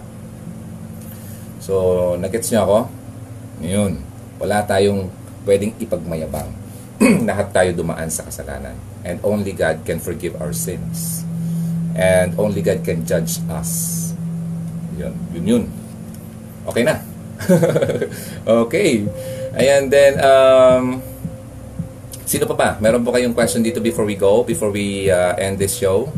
So, 1.60 2.16
nagets 2.16 2.48
niyo 2.48 2.64
ako? 2.64 2.78
Yun. 3.62 4.02
Wala 4.38 4.62
tayong 4.62 5.10
pwedeng 5.42 5.74
ipagmayabang. 5.82 6.50
Lahat 7.28 7.50
tayo 7.54 7.70
dumaan 7.74 8.10
sa 8.10 8.26
kasalanan. 8.26 8.74
And 9.06 9.22
only 9.22 9.54
God 9.54 9.82
can 9.86 10.02
forgive 10.02 10.38
our 10.38 10.52
sins. 10.54 11.22
And 11.98 12.34
only 12.38 12.62
God 12.62 12.82
can 12.86 13.02
judge 13.06 13.42
us. 13.50 13.70
Yun, 14.98 15.14
yun 15.34 15.44
yun. 15.46 15.64
Okay 16.66 16.82
na. 16.82 17.00
okay. 18.66 19.06
Ayan, 19.54 19.90
then, 19.90 20.18
um, 20.20 20.98
sino 22.28 22.44
pa 22.44 22.54
ba? 22.54 22.68
Meron 22.82 23.02
po 23.02 23.14
kayong 23.14 23.32
question 23.32 23.64
dito 23.64 23.80
before 23.80 24.04
we 24.04 24.18
go, 24.18 24.44
before 24.44 24.70
we 24.70 25.08
uh, 25.08 25.34
end 25.38 25.56
this 25.56 25.74
show? 25.74 26.10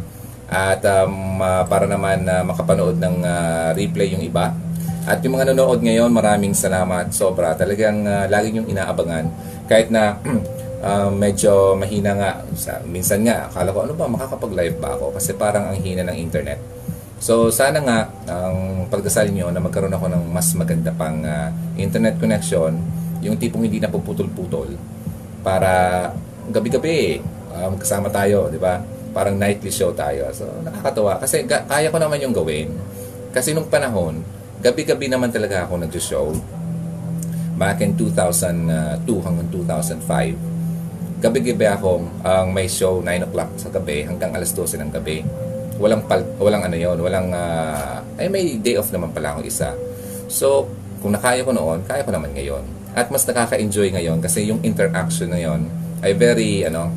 At 0.50 0.83
um, 0.83 1.38
uh, 1.38 1.62
para 1.70 1.87
naman 1.87 2.26
uh, 2.26 2.42
makapanood 2.42 2.98
ng 2.98 3.22
uh, 3.22 3.70
replay 3.79 4.11
yung 4.11 4.24
iba. 4.24 4.50
At 5.08 5.24
yung 5.24 5.40
mga 5.40 5.52
nanonood 5.52 5.80
ngayon, 5.80 6.10
maraming 6.12 6.52
salamat. 6.52 7.12
Sobra. 7.14 7.56
Talagang 7.56 8.04
uh, 8.04 8.28
lagi 8.28 8.52
yung 8.52 8.68
inaabangan. 8.68 9.28
Kahit 9.70 9.88
na 9.88 10.20
uh, 10.84 11.08
medyo 11.22 11.76
mahina 11.76 12.12
nga. 12.16 12.32
Sa, 12.56 12.80
minsan 12.84 13.24
nga, 13.24 13.48
akala 13.48 13.72
ko, 13.72 13.78
ano 13.88 13.92
ba, 13.96 14.04
makakapag-live 14.10 14.76
ba 14.76 14.96
ako? 14.96 15.16
Kasi 15.16 15.36
parang 15.36 15.72
ang 15.72 15.78
hina 15.80 16.04
ng 16.04 16.16
internet. 16.16 16.60
So 17.20 17.52
sana 17.52 17.84
nga 17.84 18.08
ang 18.32 18.88
pagdasal 18.88 19.28
niyo 19.28 19.52
na 19.52 19.60
magkaroon 19.60 19.92
ako 19.92 20.08
ng 20.08 20.24
mas 20.32 20.56
maganda 20.56 20.88
pang 20.88 21.20
uh, 21.20 21.52
internet 21.76 22.16
connection, 22.16 22.80
yung 23.20 23.36
tipong 23.36 23.68
hindi 23.68 23.76
na 23.76 23.92
puputol-putol 23.92 24.72
para 25.44 26.08
gabi-gabi 26.48 27.20
um, 27.52 27.76
kasama 27.76 28.08
tayo, 28.08 28.48
di 28.48 28.56
ba? 28.56 28.80
Parang 29.12 29.36
nightly 29.36 29.68
show 29.68 29.92
tayo. 29.92 30.32
So 30.32 30.48
nakakatawa 30.64 31.20
kasi 31.20 31.44
kaya 31.44 31.92
ko 31.92 32.00
naman 32.00 32.24
yung 32.24 32.32
gawin. 32.32 32.72
Kasi 33.36 33.52
nung 33.52 33.68
panahon, 33.68 34.24
gabi-gabi 34.61 35.09
naman 35.09 35.33
talaga 35.33 35.64
ako 35.64 35.81
nag-show. 35.81 36.27
Back 37.61 37.85
in 37.85 37.92
2002 37.96 39.05
hanggang 39.20 39.49
2005. 39.53 41.20
Gabi-gabi 41.20 41.66
akong 41.68 42.09
ang 42.25 42.49
um, 42.49 42.57
may 42.57 42.64
show 42.64 43.05
9 43.05 43.29
o'clock 43.29 43.51
sa 43.61 43.68
gabi 43.68 44.09
hanggang 44.09 44.33
alas 44.33 44.57
12 44.57 44.81
ng 44.81 44.92
gabi 44.92 45.20
walang 45.81 46.05
pal, 46.05 46.20
walang 46.37 46.68
ano 46.68 46.77
yon 46.77 47.01
walang 47.01 47.33
uh, 47.33 48.05
ay 48.20 48.29
may 48.29 48.61
day 48.61 48.77
off 48.77 48.92
naman 48.92 49.09
pala 49.16 49.33
akong 49.33 49.49
isa 49.49 49.73
so 50.29 50.68
kung 51.01 51.16
nakaya 51.16 51.40
ko 51.40 51.57
noon 51.57 51.81
kaya 51.88 52.05
ko 52.05 52.12
naman 52.12 52.37
ngayon 52.37 52.61
at 52.92 53.09
mas 53.09 53.25
nakaka-enjoy 53.25 53.88
ngayon 53.96 54.20
kasi 54.20 54.44
yung 54.44 54.61
interaction 54.61 55.33
na 55.33 55.40
yon 55.40 55.64
ay 56.05 56.12
very 56.12 56.68
ano 56.68 56.92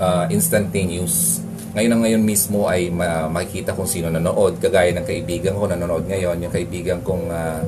uh, 0.00 0.24
instantaneous 0.32 1.44
ngayon 1.70 1.90
ang 1.94 2.02
ngayon 2.02 2.22
mismo 2.26 2.66
ay 2.66 2.90
ma- 2.90 3.30
makikita 3.30 3.78
kung 3.78 3.86
sino 3.86 4.10
nanood 4.10 4.58
kagaya 4.58 4.90
ng 4.90 5.06
kaibigan 5.06 5.54
ko 5.54 5.70
nanonood 5.70 6.02
ngayon 6.10 6.42
yung 6.42 6.50
kaibigan 6.50 6.98
kong 7.06 7.30
uh, 7.30 7.62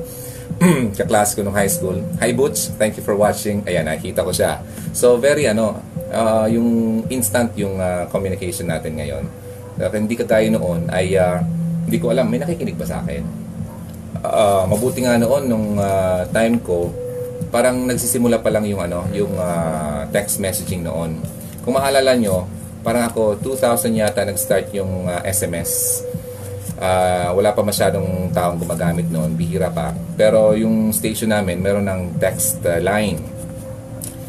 kaklase 0.99 1.39
ko 1.39 1.41
nung 1.41 1.55
high 1.55 1.71
school. 1.71 1.97
Hi 2.19 2.35
Butch, 2.35 2.71
thank 2.75 2.99
you 2.99 3.03
for 3.03 3.15
watching. 3.15 3.63
Ayan, 3.63 3.87
nakita 3.87 4.21
ko 4.21 4.31
siya. 4.35 4.59
So 4.91 5.15
very 5.15 5.47
ano, 5.47 5.79
uh, 6.11 6.45
yung 6.51 7.03
instant 7.07 7.55
yung 7.55 7.79
uh, 7.79 8.05
communication 8.11 8.67
natin 8.67 8.99
ngayon. 8.99 9.23
Uh, 9.79 9.89
hindi 9.89 10.19
kagaya 10.19 10.51
noon 10.51 10.91
ay 10.91 11.15
uh, 11.15 11.39
hindi 11.87 11.97
ko 11.99 12.11
alam, 12.11 12.27
may 12.27 12.39
nakikinig 12.39 12.75
ba 12.75 12.87
sa 12.87 13.03
akin? 13.03 13.23
Uh, 14.23 14.63
mabuti 14.71 15.03
nga 15.03 15.19
noon 15.19 15.43
nung 15.47 15.67
uh, 15.79 16.23
time 16.31 16.59
ko, 16.63 16.91
parang 17.51 17.87
nagsisimula 17.87 18.39
pa 18.39 18.51
lang 18.51 18.63
yung 18.67 18.83
ano, 18.83 19.03
yung 19.11 19.35
uh, 19.35 20.07
text 20.15 20.39
messaging 20.39 20.83
noon. 20.83 21.19
Kung 21.63 21.75
maalala 21.75 22.15
nyo, 22.15 22.47
parang 22.83 23.07
ako 23.07 23.39
2000 23.39 23.95
yata 23.95 24.27
nag-start 24.27 24.69
yung 24.75 25.07
uh, 25.07 25.23
SMS. 25.23 26.03
Uh, 26.75 27.31
wala 27.33 27.55
pa 27.55 27.63
masyadong 27.63 28.29
taong 28.35 28.59
gumagamit 28.59 29.07
noon, 29.07 29.33
bihira 29.39 29.71
pa. 29.71 29.95
Pero 30.19 30.51
yung 30.53 30.91
station 30.91 31.31
namin, 31.31 31.63
meron 31.63 31.87
ng 31.87 32.19
text 32.19 32.59
uh, 32.67 32.77
line. 32.83 33.23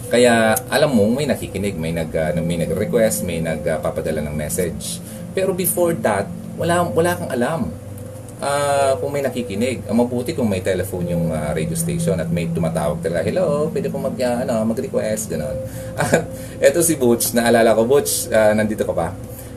Kaya 0.07 0.55
alam 0.71 0.95
mo, 0.95 1.11
may 1.11 1.27
nakikinig, 1.27 1.75
may 1.75 1.90
nag 1.90 2.14
uh, 2.14 2.31
may 2.38 2.62
nag-request, 2.62 3.27
may 3.27 3.43
nagpapadala 3.43 4.23
uh, 4.23 4.27
ng 4.31 4.35
message. 4.38 5.03
Pero 5.35 5.51
before 5.51 5.99
that, 5.99 6.31
wala, 6.55 6.87
wala 6.87 7.19
kang 7.19 7.33
alam 7.35 7.84
uh, 8.40 8.92
kung 8.99 9.11
may 9.12 9.23
nakikinig. 9.23 9.87
Ang 9.87 9.97
mabuti 10.03 10.35
kung 10.35 10.49
may 10.49 10.64
telephone 10.64 11.07
yung 11.12 11.31
uh, 11.31 11.53
radio 11.55 11.77
station 11.77 12.18
at 12.18 12.31
may 12.31 12.51
tumatawag 12.51 12.99
talaga, 13.05 13.23
hello, 13.27 13.68
pwede 13.70 13.92
po 13.92 14.01
mag, 14.01 14.16
uh, 14.16 14.42
ano, 14.42 14.64
mag-request, 14.66 15.35
gano'n. 15.35 15.59
At 16.01 16.73
eto 16.73 16.83
si 16.83 16.99
Butch, 16.99 17.37
naalala 17.37 17.77
ko, 17.77 17.87
Butch, 17.87 18.31
uh, 18.33 18.53
nandito 18.57 18.83
ka 18.83 18.94
pa. 18.94 19.09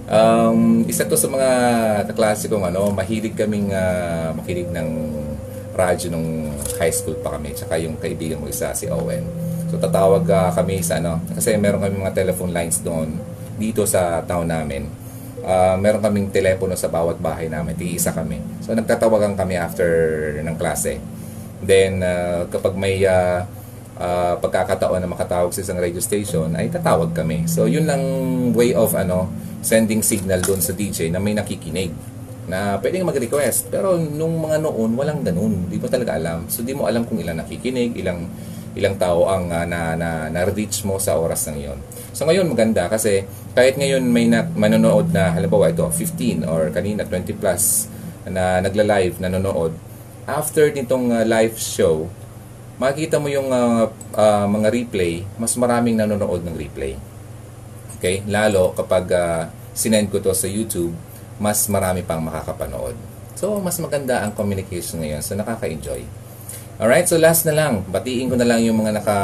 Um, 0.08 0.88
isa 0.88 1.04
to 1.04 1.20
sa 1.20 1.28
mga 1.28 1.50
kaklase 2.08 2.48
kong 2.48 2.64
ano, 2.64 2.92
mahilig 2.96 3.36
kaming 3.36 3.76
uh, 3.76 4.32
makinig 4.32 4.72
ng 4.72 4.90
radyo 5.76 6.08
nung 6.10 6.48
high 6.80 6.94
school 6.94 7.20
pa 7.20 7.36
kami, 7.36 7.54
tsaka 7.54 7.76
yung 7.78 8.00
kaibigan 8.00 8.40
mo 8.40 8.48
isa, 8.48 8.72
si 8.72 8.88
Owen. 8.88 9.28
So 9.68 9.76
tatawag 9.76 10.24
uh, 10.32 10.52
kami 10.56 10.80
sa 10.80 11.04
ano, 11.04 11.20
kasi 11.36 11.60
meron 11.60 11.84
kami 11.84 12.00
mga 12.00 12.16
telephone 12.16 12.56
lines 12.56 12.80
doon 12.80 13.20
dito 13.58 13.84
sa 13.84 14.24
town 14.24 14.48
namin 14.48 15.07
uh, 15.48 15.76
meron 15.80 16.04
kaming 16.04 16.28
telepono 16.30 16.76
sa 16.76 16.92
bawat 16.92 17.18
bahay 17.24 17.48
namin. 17.48 17.74
Tiisa 17.80 18.12
kami. 18.12 18.44
So 18.62 18.76
nagtatawagan 18.76 19.40
kami 19.40 19.56
after 19.56 19.88
ng 20.44 20.56
klase. 20.60 21.00
Then 21.64 22.04
uh, 22.04 22.46
kapag 22.52 22.76
may 22.76 23.02
uh, 23.08 23.48
uh, 23.98 24.36
pagkakataon 24.44 25.00
na 25.02 25.10
makatawag 25.10 25.56
sa 25.56 25.64
isang 25.64 25.80
radio 25.80 26.04
station, 26.04 26.54
ay 26.54 26.68
tatawag 26.68 27.16
kami. 27.16 27.48
So 27.48 27.66
yun 27.66 27.88
lang 27.88 28.04
way 28.54 28.76
of 28.76 28.94
ano 28.94 29.32
sending 29.64 30.04
signal 30.06 30.44
doon 30.44 30.62
sa 30.62 30.76
DJ 30.76 31.10
na 31.10 31.18
may 31.18 31.34
nakikinig 31.34 31.96
na 32.48 32.80
pwedeng 32.80 33.04
mag-request. 33.04 33.68
Pero 33.68 34.00
nung 34.00 34.40
mga 34.40 34.64
noon, 34.64 34.96
walang 34.96 35.20
ganun. 35.26 35.68
Di 35.68 35.76
mo 35.76 35.92
talaga 35.92 36.16
alam. 36.16 36.48
So 36.48 36.64
di 36.64 36.72
mo 36.72 36.88
alam 36.88 37.04
kung 37.04 37.20
ilang 37.20 37.44
nakikinig, 37.44 38.00
ilang 38.00 38.32
ilang 38.78 38.96
tao 38.96 39.26
ang 39.26 39.50
uh, 39.50 39.66
na, 39.66 39.98
na, 39.98 40.10
na-reach 40.30 40.86
mo 40.86 41.02
sa 41.02 41.18
oras 41.18 41.50
ng 41.50 41.58
iyon. 41.58 41.80
So 42.14 42.30
ngayon 42.30 42.48
maganda 42.48 42.86
kasi 42.88 43.26
kahit 43.58 43.76
ngayon 43.76 44.06
may 44.06 44.30
na, 44.30 44.46
manonood 44.46 45.10
na 45.10 45.34
halimbawa 45.34 45.74
ito 45.74 45.86
15 45.90 46.46
or 46.46 46.70
kanina 46.70 47.04
20 47.04 47.34
plus 47.38 47.90
na 48.30 48.62
nagla-live, 48.62 49.18
nanonood, 49.18 49.74
after 50.28 50.70
nitong 50.70 51.10
uh, 51.16 51.24
live 51.24 51.56
show, 51.56 52.06
makikita 52.78 53.18
mo 53.18 53.32
yung 53.32 53.50
uh, 53.50 53.90
uh, 54.14 54.46
mga 54.46 54.68
replay, 54.70 55.26
mas 55.42 55.56
maraming 55.58 55.98
nanonood 55.98 56.44
ng 56.46 56.56
replay. 56.56 56.94
Okay? 57.98 58.22
Lalo 58.30 58.76
kapag 58.78 59.06
uh, 59.10 59.50
sinend 59.74 60.14
ko 60.14 60.22
to 60.22 60.36
sa 60.36 60.46
YouTube, 60.46 60.94
mas 61.42 61.66
marami 61.70 62.02
pang 62.02 62.22
makakapanood. 62.22 62.98
So, 63.38 63.62
mas 63.62 63.78
maganda 63.78 64.26
ang 64.26 64.34
communication 64.34 65.06
ngayon. 65.06 65.22
So, 65.22 65.38
nakaka-enjoy. 65.38 66.27
Alright, 66.78 67.10
so 67.10 67.18
last 67.18 67.42
na 67.50 67.58
lang. 67.58 67.82
Batiin 67.90 68.30
ko 68.30 68.38
na 68.38 68.46
lang 68.46 68.62
yung 68.62 68.78
mga 68.78 69.02
naka, 69.02 69.18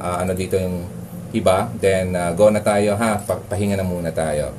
uh, 0.00 0.16
ano 0.24 0.32
dito 0.32 0.56
yung 0.56 0.88
iba. 1.28 1.68
Then, 1.76 2.16
uh, 2.16 2.32
go 2.32 2.48
na 2.48 2.64
tayo 2.64 2.96
ha. 2.96 3.20
Pahinga 3.20 3.76
na 3.76 3.84
muna 3.84 4.08
tayo. 4.08 4.56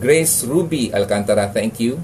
Grace 0.00 0.48
Ruby 0.48 0.88
Alcantara, 0.96 1.52
thank 1.52 1.76
you. 1.76 2.00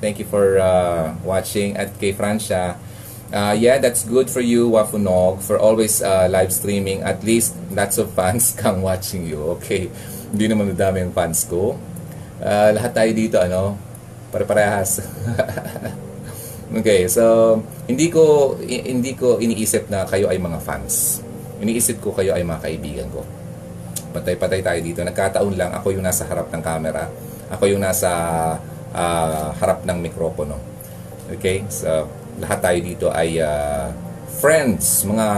Thank 0.00 0.16
you 0.16 0.24
for 0.24 0.56
uh, 0.56 1.12
watching. 1.20 1.76
At 1.76 2.00
kay 2.00 2.16
Francia, 2.16 2.80
uh, 3.28 3.52
yeah, 3.52 3.76
that's 3.76 4.08
good 4.08 4.32
for 4.32 4.40
you, 4.40 4.72
Wafunog, 4.72 5.44
for 5.44 5.60
always 5.60 6.00
uh, 6.00 6.24
live 6.32 6.48
streaming. 6.48 7.04
At 7.04 7.20
least, 7.20 7.60
lots 7.68 8.00
of 8.00 8.16
fans 8.16 8.54
kang 8.60 8.80
watching 8.80 9.28
you. 9.28 9.52
Okay. 9.60 9.92
Hindi 10.32 10.48
naman 10.48 10.72
madami 10.72 11.04
yung 11.04 11.12
fans 11.12 11.44
ko. 11.44 11.76
Uh, 12.40 12.72
lahat 12.72 12.96
tayo 12.96 13.10
dito, 13.12 13.36
ano, 13.36 13.76
Pare-parehas. 14.32 15.00
okay, 16.74 17.08
so 17.08 17.56
hindi 17.88 18.12
ko 18.12 18.56
hindi 18.60 19.12
ko 19.16 19.40
iniisip 19.40 19.88
na 19.88 20.04
kayo 20.04 20.28
ay 20.28 20.36
mga 20.36 20.60
fans. 20.60 21.24
Iniisip 21.58 22.04
ko 22.04 22.12
kayo 22.12 22.36
ay 22.36 22.44
mga 22.44 22.60
kaibigan 22.64 23.08
ko. 23.10 23.24
Patay-patay 24.12 24.60
tayo 24.60 24.80
dito. 24.80 25.00
Nagkataon 25.04 25.54
lang 25.56 25.70
ako 25.74 25.96
yung 25.96 26.04
nasa 26.04 26.24
harap 26.28 26.48
ng 26.52 26.62
camera. 26.62 27.08
Ako 27.48 27.64
yung 27.68 27.82
nasa 27.82 28.10
uh, 28.92 29.48
harap 29.56 29.84
ng 29.84 29.98
mikropono. 30.00 30.56
Okay? 31.32 31.64
So 31.72 32.08
lahat 32.38 32.62
tayo 32.62 32.78
dito 32.80 33.06
ay 33.10 33.42
uh, 33.42 33.90
friends, 34.38 35.02
mga 35.02 35.28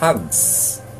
hugs, 0.00 0.40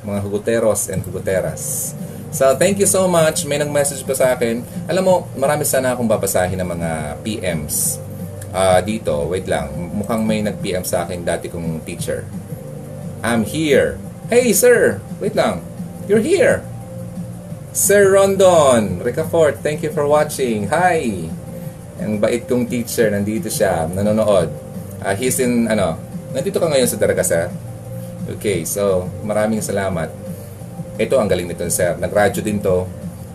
mga 0.05 0.19
huguteros 0.21 0.93
and 0.93 1.01
huguteras. 1.01 1.95
So, 2.33 2.57
thank 2.57 2.81
you 2.81 2.89
so 2.89 3.05
much. 3.13 3.45
May 3.45 3.61
nag-message 3.61 4.09
pa 4.09 4.17
sa 4.17 4.33
akin. 4.33 4.65
Alam 4.89 5.05
mo, 5.05 5.15
marami 5.37 5.69
sana 5.69 5.93
akong 5.93 6.09
babasahin 6.09 6.57
ng 6.57 6.65
mga 6.65 6.91
PMs 7.21 8.01
uh, 8.55 8.79
dito. 8.85 9.27
Wait 9.27 9.49
lang. 9.51 9.73
Mukhang 9.97 10.23
may 10.23 10.45
nag-PM 10.45 10.87
sa 10.87 11.09
akin 11.09 11.25
dati 11.27 11.51
kong 11.51 11.83
teacher. 11.83 12.29
I'm 13.25 13.43
here. 13.49 13.99
Hey, 14.31 14.55
sir! 14.55 15.03
Wait 15.19 15.35
lang. 15.35 15.65
You're 16.07 16.23
here. 16.23 16.63
Sir 17.73 18.13
Rondon, 18.13 19.01
Ricafort, 19.01 19.65
thank 19.65 19.81
you 19.81 19.89
for 19.89 20.05
watching. 20.05 20.69
Hi! 20.69 21.29
Ang 21.97 22.21
bait 22.21 22.45
kong 22.45 22.69
teacher, 22.69 23.09
nandito 23.09 23.49
siya, 23.49 23.89
nanonood. 23.89 24.53
Uh, 25.01 25.15
he's 25.17 25.41
in, 25.41 25.73
ano, 25.73 25.97
nandito 26.37 26.61
ka 26.61 26.69
ngayon 26.69 26.89
sa 26.89 27.01
Daragasa. 27.01 27.49
Okay, 28.29 28.69
so 28.69 29.09
maraming 29.25 29.65
salamat 29.65 30.13
ito 31.01 31.17
ang 31.17 31.29
galing 31.29 31.49
nito 31.49 31.65
sir. 31.73 31.97
Nag-radyo 31.97 32.41
din 32.45 32.61
to 32.61 32.85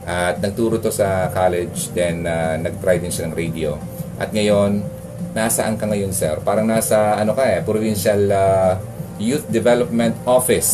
at 0.07 0.39
nagturo 0.39 0.79
to 0.79 0.93
sa 0.93 1.27
college 1.33 1.91
then 1.91 2.23
uh, 2.23 2.55
nag-try 2.55 3.01
din 3.01 3.09
siya 3.09 3.27
ng 3.27 3.35
radio. 3.35 3.75
At 4.21 4.33
ngayon, 4.33 4.85
nasaan 5.33 5.75
ka 5.75 5.89
ngayon 5.89 6.11
sir? 6.13 6.39
Parang 6.43 6.67
nasa 6.67 7.17
ano 7.17 7.33
ka 7.33 7.43
eh, 7.43 7.59
Provincial 7.63 8.29
uh, 8.29 8.77
Youth 9.17 9.49
Development 9.49 10.13
Office 10.23 10.71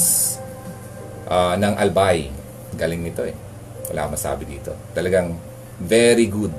uh, 1.30 1.56
ng 1.56 1.74
Albay. 1.80 2.30
Galing 2.76 3.02
nito 3.02 3.24
eh. 3.24 3.36
Wala 3.90 4.06
akong 4.06 4.16
masabi 4.18 4.44
dito. 4.50 4.74
Talagang 4.92 5.38
very 5.80 6.28
good. 6.28 6.52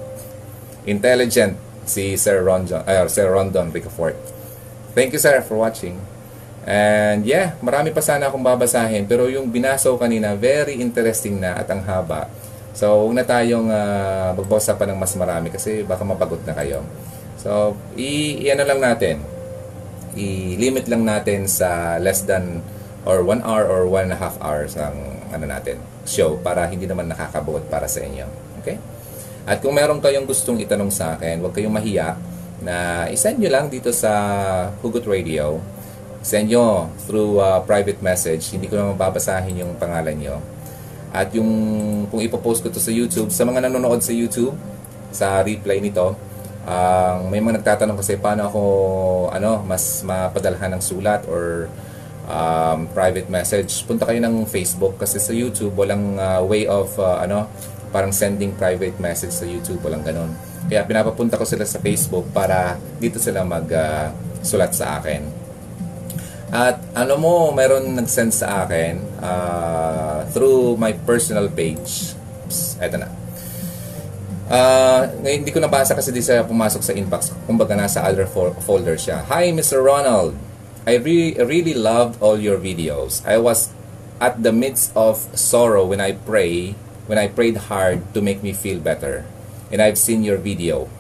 Intelligent 0.88 1.57
si 1.85 2.16
Sir 2.16 2.40
Rondon, 2.40 2.80
uh, 2.85 3.07
Sir 3.07 3.28
Rondon 3.28 3.70
Ricafort. 3.70 4.16
Thank 4.96 5.12
you 5.12 5.20
sir 5.20 5.42
for 5.42 5.61
watching. 5.61 5.98
And 6.64 7.28
yeah, 7.28 7.61
marami 7.61 7.92
pa 7.92 8.00
sana 8.00 8.33
akong 8.33 8.40
babasahin 8.40 9.04
pero 9.04 9.28
yung 9.28 9.52
binaso 9.52 9.92
kanina, 10.00 10.33
very 10.33 10.80
interesting 10.80 11.37
na 11.37 11.61
at 11.61 11.68
ang 11.68 11.85
haba. 11.85 12.33
So, 12.74 13.07
huwag 13.07 13.14
na 13.14 13.22
tayong 13.22 13.70
uh, 13.70 14.35
magbasa 14.35 14.74
pa 14.74 14.83
ng 14.83 14.98
mas 14.98 15.14
marami 15.14 15.46
kasi 15.46 15.87
baka 15.87 16.02
mabagot 16.02 16.42
na 16.42 16.59
kayo. 16.59 16.83
So, 17.40 17.77
i, 17.99 18.40
i 18.42 18.47
ano 18.53 18.64
lang 18.64 18.81
natin, 18.81 19.20
i-limit 20.14 20.87
lang 20.87 21.03
natin 21.03 21.51
sa 21.51 21.99
less 21.99 22.23
than 22.23 22.62
or 23.05 23.20
1 23.20 23.44
hour 23.44 23.68
or 23.68 23.85
1 23.90 24.09
and 24.09 24.14
a 24.16 24.20
half 24.20 24.38
hours 24.40 24.79
ang 24.81 24.97
ano 25.35 25.44
natin, 25.44 25.77
show 26.07 26.38
para 26.40 26.64
hindi 26.70 26.87
naman 26.87 27.11
nakakabuot 27.11 27.68
para 27.68 27.90
sa 27.90 28.01
inyo. 28.01 28.25
Okay? 28.62 28.81
At 29.44 29.61
kung 29.61 29.77
meron 29.77 30.01
kayong 30.01 30.25
gustong 30.25 30.57
itanong 30.62 30.88
sa 30.88 31.18
akin, 31.18 31.44
huwag 31.44 31.53
kayong 31.53 31.75
mahiya 31.75 32.16
na 32.64 33.05
isend 33.12 33.37
nyo 33.37 33.51
lang 33.53 33.68
dito 33.68 33.92
sa 33.92 34.11
Hugot 34.81 35.05
Radio 35.05 35.61
sa 36.25 36.40
inyo 36.40 36.88
through 37.05 37.37
uh, 37.37 37.61
private 37.68 38.01
message. 38.01 38.57
Hindi 38.57 38.73
ko 38.73 38.81
naman 38.81 38.97
babasahin 38.97 39.61
yung 39.61 39.77
pangalan 39.77 40.16
nyo. 40.16 40.37
At 41.12 41.29
yung 41.37 41.51
kung 42.09 42.25
ipopost 42.25 42.64
ko 42.64 42.73
to 42.73 42.81
sa 42.81 42.88
YouTube, 42.88 43.29
sa 43.29 43.44
mga 43.44 43.68
nanonood 43.68 44.01
sa 44.01 44.16
YouTube, 44.16 44.57
sa 45.12 45.44
replay 45.44 45.79
nito, 45.85 46.16
uh, 46.64 47.24
may 47.29 47.40
mga 47.40 47.61
nagtatanong 47.61 47.96
kasi 48.00 48.16
paano 48.16 48.48
ako 48.48 48.62
ano, 49.31 49.64
mas 49.64 50.03
mapadalhan 50.05 50.77
ng 50.77 50.83
sulat 50.83 51.24
or 51.29 51.68
um, 52.29 52.88
private 52.92 53.29
message. 53.29 53.85
Punta 53.85 54.09
kayo 54.09 54.20
ng 54.20 54.48
Facebook 54.48 54.96
kasi 55.00 55.20
sa 55.20 55.33
YouTube 55.33 55.77
walang 55.77 56.16
uh, 56.16 56.40
way 56.44 56.68
of 56.68 56.92
uh, 57.00 57.20
ano, 57.20 57.48
parang 57.94 58.11
sending 58.11 58.57
private 58.59 58.98
message 58.98 59.33
sa 59.33 59.46
YouTube, 59.46 59.81
walang 59.85 60.03
ganun. 60.03 60.33
Kaya 60.66 60.83
pinapapunta 60.88 61.37
ko 61.37 61.44
sila 61.44 61.62
sa 61.68 61.79
Facebook 61.79 62.27
para 62.33 62.81
dito 62.96 63.20
sila 63.20 63.44
mag 63.44 63.68
uh, 63.68 64.11
sulat 64.40 64.72
sa 64.72 64.98
akin. 65.00 65.44
At 66.55 66.79
ano 66.94 67.18
mo, 67.18 67.35
meron 67.50 67.98
nag-send 67.98 68.31
sa 68.31 68.62
akin 68.62 69.00
uh, 69.18 70.22
through 70.31 70.79
my 70.79 70.94
personal 71.03 71.50
page. 71.50 72.14
Psst, 72.46 72.79
na. 72.94 73.23
Uh, 74.44 75.09
ngayon, 75.24 75.38
hindi 75.40 75.52
ko 75.57 75.61
nabasa 75.61 75.96
kasi 75.96 76.12
di 76.12 76.20
siya 76.20 76.44
pumasok 76.44 76.83
sa 76.85 76.92
inbox. 76.92 77.33
Kumbaga 77.48 77.72
nasa 77.72 78.04
other 78.04 78.28
fo- 78.28 78.52
folder 78.61 79.00
siya. 79.00 79.24
Hi, 79.33 79.48
Mr. 79.48 79.80
Ronald. 79.80 80.37
I 80.85 81.00
re- 81.00 81.33
really 81.40 81.72
loved 81.72 82.20
all 82.20 82.37
your 82.37 82.61
videos. 82.61 83.24
I 83.24 83.40
was 83.40 83.72
at 84.20 84.44
the 84.44 84.52
midst 84.52 84.92
of 84.92 85.24
sorrow 85.33 85.88
when 85.88 85.96
I 85.96 86.12
pray, 86.12 86.76
when 87.09 87.16
I 87.16 87.33
prayed 87.33 87.72
hard 87.72 88.04
to 88.12 88.20
make 88.20 88.44
me 88.44 88.52
feel 88.52 88.85
better. 88.85 89.24
And 89.72 89.80
I've 89.80 89.96
seen 89.96 90.20
your 90.20 90.37
video. 90.37 90.92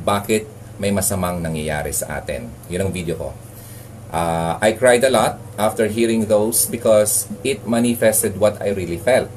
Bakit 0.00 0.48
may 0.80 0.88
masamang 0.88 1.44
nangyayari 1.44 1.92
sa 1.92 2.24
atin? 2.24 2.48
Yun 2.72 2.88
ang 2.88 2.92
video 2.92 3.20
ko. 3.20 3.28
Uh, 4.08 4.56
I 4.64 4.72
cried 4.72 5.04
a 5.04 5.12
lot 5.12 5.36
after 5.60 5.92
hearing 5.92 6.32
those 6.32 6.64
because 6.64 7.28
it 7.44 7.68
manifested 7.68 8.40
what 8.40 8.56
I 8.64 8.72
really 8.72 8.96
felt. 8.96 9.28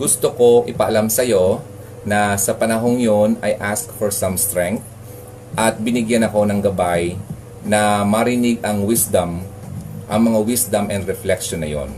Gusto 0.00 0.32
ko 0.32 0.48
ipaalam 0.64 1.12
sa 1.12 1.28
iyo 1.28 1.60
na 2.06 2.38
sa 2.38 2.54
panahong 2.54 3.00
yon 3.00 3.40
I 3.42 3.56
asked 3.58 3.94
for 3.96 4.12
some 4.12 4.36
strength 4.36 4.84
at 5.56 5.80
binigyan 5.80 6.26
ako 6.26 6.46
ng 6.46 6.60
gabay 6.62 7.16
na 7.66 8.04
marinig 8.06 8.62
ang 8.62 8.84
wisdom, 8.84 9.42
ang 10.06 10.20
mga 10.22 10.40
wisdom 10.44 10.84
and 10.92 11.08
reflection 11.08 11.64
na 11.64 11.70
yon. 11.70 11.90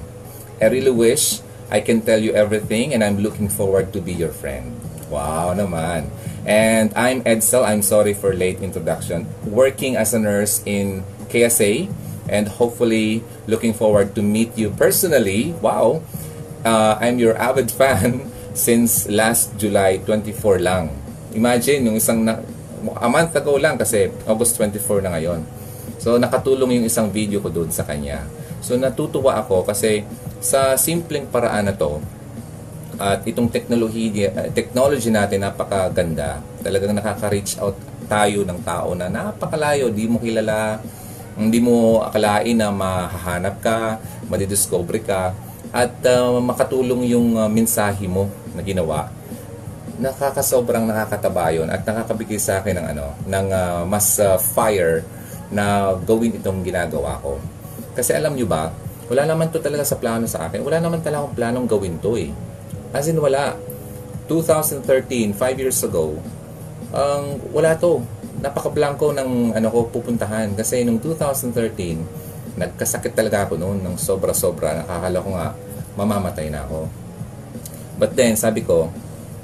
I 0.60 0.68
really 0.68 0.92
wish 0.92 1.40
I 1.72 1.80
can 1.80 2.02
tell 2.02 2.20
you 2.20 2.34
everything 2.34 2.92
and 2.92 3.04
I'm 3.04 3.22
looking 3.22 3.48
forward 3.48 3.92
to 3.94 4.00
be 4.00 4.12
your 4.12 4.32
friend. 4.32 4.76
Wow 5.10 5.52
naman. 5.52 6.10
And 6.46 6.94
I'm 6.94 7.20
Edsel. 7.26 7.66
I'm 7.66 7.82
sorry 7.82 8.14
for 8.14 8.32
late 8.32 8.62
introduction. 8.62 9.28
Working 9.44 9.94
as 9.94 10.14
a 10.14 10.20
nurse 10.22 10.62
in 10.64 11.04
KSA 11.28 11.90
and 12.30 12.48
hopefully 12.48 13.22
looking 13.46 13.74
forward 13.74 14.14
to 14.14 14.22
meet 14.22 14.56
you 14.56 14.70
personally. 14.70 15.52
Wow! 15.58 16.02
Uh, 16.64 16.96
I'm 17.00 17.18
your 17.18 17.34
avid 17.36 17.70
fan 17.78 18.29
since 18.52 19.06
last 19.10 19.54
July 19.56 20.02
24 20.02 20.60
lang. 20.60 20.90
Imagine, 21.34 21.86
yung 21.86 21.96
isang 21.96 22.26
na, 22.26 22.42
a 22.98 23.08
month 23.08 23.36
ago 23.36 23.60
lang 23.60 23.76
kasi 23.76 24.08
August 24.26 24.56
24 24.58 25.04
na 25.04 25.12
ngayon. 25.14 25.40
So 26.00 26.16
nakatulong 26.16 26.80
yung 26.80 26.86
isang 26.88 27.12
video 27.12 27.44
ko 27.44 27.52
doon 27.52 27.68
sa 27.68 27.84
kanya. 27.84 28.24
So 28.64 28.80
natutuwa 28.80 29.36
ako 29.40 29.68
kasi 29.68 30.04
sa 30.40 30.74
simpleng 30.80 31.28
paraan 31.28 31.68
na 31.68 31.74
to 31.76 32.00
at 33.00 33.24
itong 33.24 33.48
technology 33.52 34.12
technology 34.56 35.12
natin 35.12 35.44
napakaganda. 35.44 36.40
Talagang 36.64 36.96
nakaka-reach 36.96 37.60
out 37.60 37.76
tayo 38.08 38.42
ng 38.42 38.60
tao 38.64 38.96
na 38.96 39.06
napakalayo, 39.06 39.92
di 39.92 40.08
mo 40.10 40.18
kilala, 40.18 40.80
hindi 41.38 41.62
mo 41.62 42.04
akalain 42.04 42.56
na 42.58 42.68
mahahanap 42.74 43.62
ka, 43.62 44.02
madidiscover 44.26 44.98
ka, 45.04 45.32
at 45.70 45.94
uh, 46.06 46.38
makatulong 46.42 47.06
yung 47.06 47.38
uh, 47.38 47.46
mensahe 47.46 48.11
mo 48.11 48.26
na 48.54 48.62
ginawa. 48.62 49.11
Nakakasobrang 50.00 50.88
nakakataba 50.88 51.54
yun 51.54 51.68
at 51.70 51.87
nakakabigay 51.87 52.40
sa 52.40 52.59
akin 52.59 52.78
ng 52.78 52.87
ano, 52.96 53.06
ng 53.26 53.46
uh, 53.52 53.83
mas 53.87 54.18
uh, 54.18 54.40
fire 54.40 55.06
na 55.50 55.94
gawin 56.02 56.35
itong 56.35 56.62
ginagawa 56.66 57.18
ko. 57.22 57.38
Kasi 57.94 58.14
alam 58.14 58.35
nyo 58.35 58.46
ba, 58.46 58.70
wala 59.11 59.26
naman 59.26 59.50
to 59.50 59.59
talaga 59.59 59.83
sa 59.83 59.98
plano 59.98 60.26
sa 60.30 60.46
akin. 60.46 60.62
Wala 60.62 60.78
naman 60.78 61.02
talaga 61.02 61.26
akong 61.26 61.37
planong 61.37 61.66
gawin 61.66 61.98
to 61.98 62.14
eh. 62.14 62.30
As 62.94 63.11
in 63.11 63.18
wala. 63.18 63.59
2013, 64.30 65.35
5 65.35 65.59
years 65.59 65.83
ago, 65.83 66.14
ang 66.94 67.35
um, 67.35 67.50
wala 67.50 67.74
to 67.74 67.98
napaka-blanco 68.38 69.11
ng 69.11 69.59
ano 69.59 69.68
ko 69.74 69.90
pupuntahan. 69.90 70.54
Kasi 70.54 70.87
nung 70.87 71.02
2013, 71.02 72.29
nagkasakit 72.58 73.14
talaga 73.14 73.46
ako 73.46 73.60
noon 73.60 73.78
ng 73.84 73.94
sobra-sobra. 74.00 74.82
Nakakala 74.82 75.18
ko 75.22 75.30
nga, 75.36 75.48
mamamatay 75.94 76.48
na 76.50 76.66
ako. 76.66 76.88
But 78.00 78.16
then, 78.16 78.34
sabi 78.34 78.64
ko, 78.64 78.88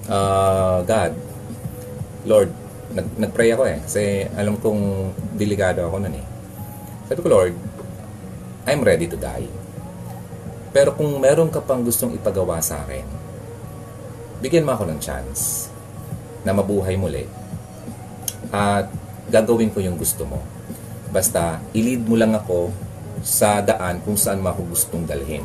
uh, 0.09 0.79
God, 0.83 1.13
Lord, 2.27 2.51
nag, 2.97 3.07
nag-pray 3.21 3.53
ako 3.53 3.65
eh. 3.69 3.79
Kasi 3.85 4.27
alam 4.35 4.57
kong 4.59 5.13
delikado 5.37 5.85
ako 5.85 5.97
nun 6.03 6.17
eh. 6.17 6.27
Sabi 7.07 7.21
ko, 7.23 7.29
Lord, 7.31 7.55
I'm 8.67 8.83
ready 8.83 9.07
to 9.07 9.19
die. 9.19 9.47
Pero 10.75 10.93
kung 10.97 11.23
meron 11.23 11.49
ka 11.53 11.63
pang 11.63 11.81
gustong 11.81 12.17
ipagawa 12.17 12.59
sa 12.61 12.83
akin, 12.83 13.07
bigyan 14.43 14.67
mo 14.67 14.75
ako 14.75 14.85
ng 14.91 15.01
chance 15.01 15.71
na 16.45 16.53
mabuhay 16.53 16.99
muli. 16.99 17.25
At 18.51 18.91
gagawin 19.31 19.73
ko 19.73 19.81
yung 19.81 19.97
gusto 19.97 20.27
mo. 20.27 20.43
Basta, 21.11 21.63
ilid 21.73 22.05
mo 22.05 22.19
lang 22.19 22.35
ako 22.35 22.86
sa 23.27 23.59
daan 23.59 23.99
kung 24.07 24.15
saan 24.15 24.39
mo 24.39 24.55
ako 24.55 24.71
gustong 24.71 25.03
dalhin. 25.03 25.43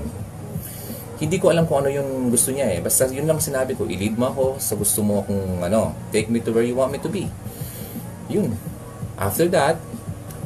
Hindi 1.17 1.38
ko 1.41 1.50
alam 1.50 1.65
kung 1.65 1.82
ano 1.82 1.89
yung 1.89 2.30
gusto 2.30 2.54
niya 2.54 2.78
eh. 2.78 2.80
Basta 2.82 3.10
yun 3.10 3.26
lang 3.26 3.41
sinabi 3.41 3.74
ko, 3.74 3.89
ilid 3.89 4.17
mo 4.17 4.30
ako 4.30 4.62
sa 4.62 4.78
gusto 4.78 5.02
mo 5.02 5.26
kung 5.26 5.65
ano, 5.65 5.98
take 6.13 6.30
me 6.30 6.38
to 6.41 6.54
where 6.54 6.65
you 6.65 6.78
want 6.78 6.94
me 6.94 7.02
to 7.02 7.10
be. 7.10 7.26
Yun. 8.30 8.54
After 9.17 9.50
that, 9.50 9.82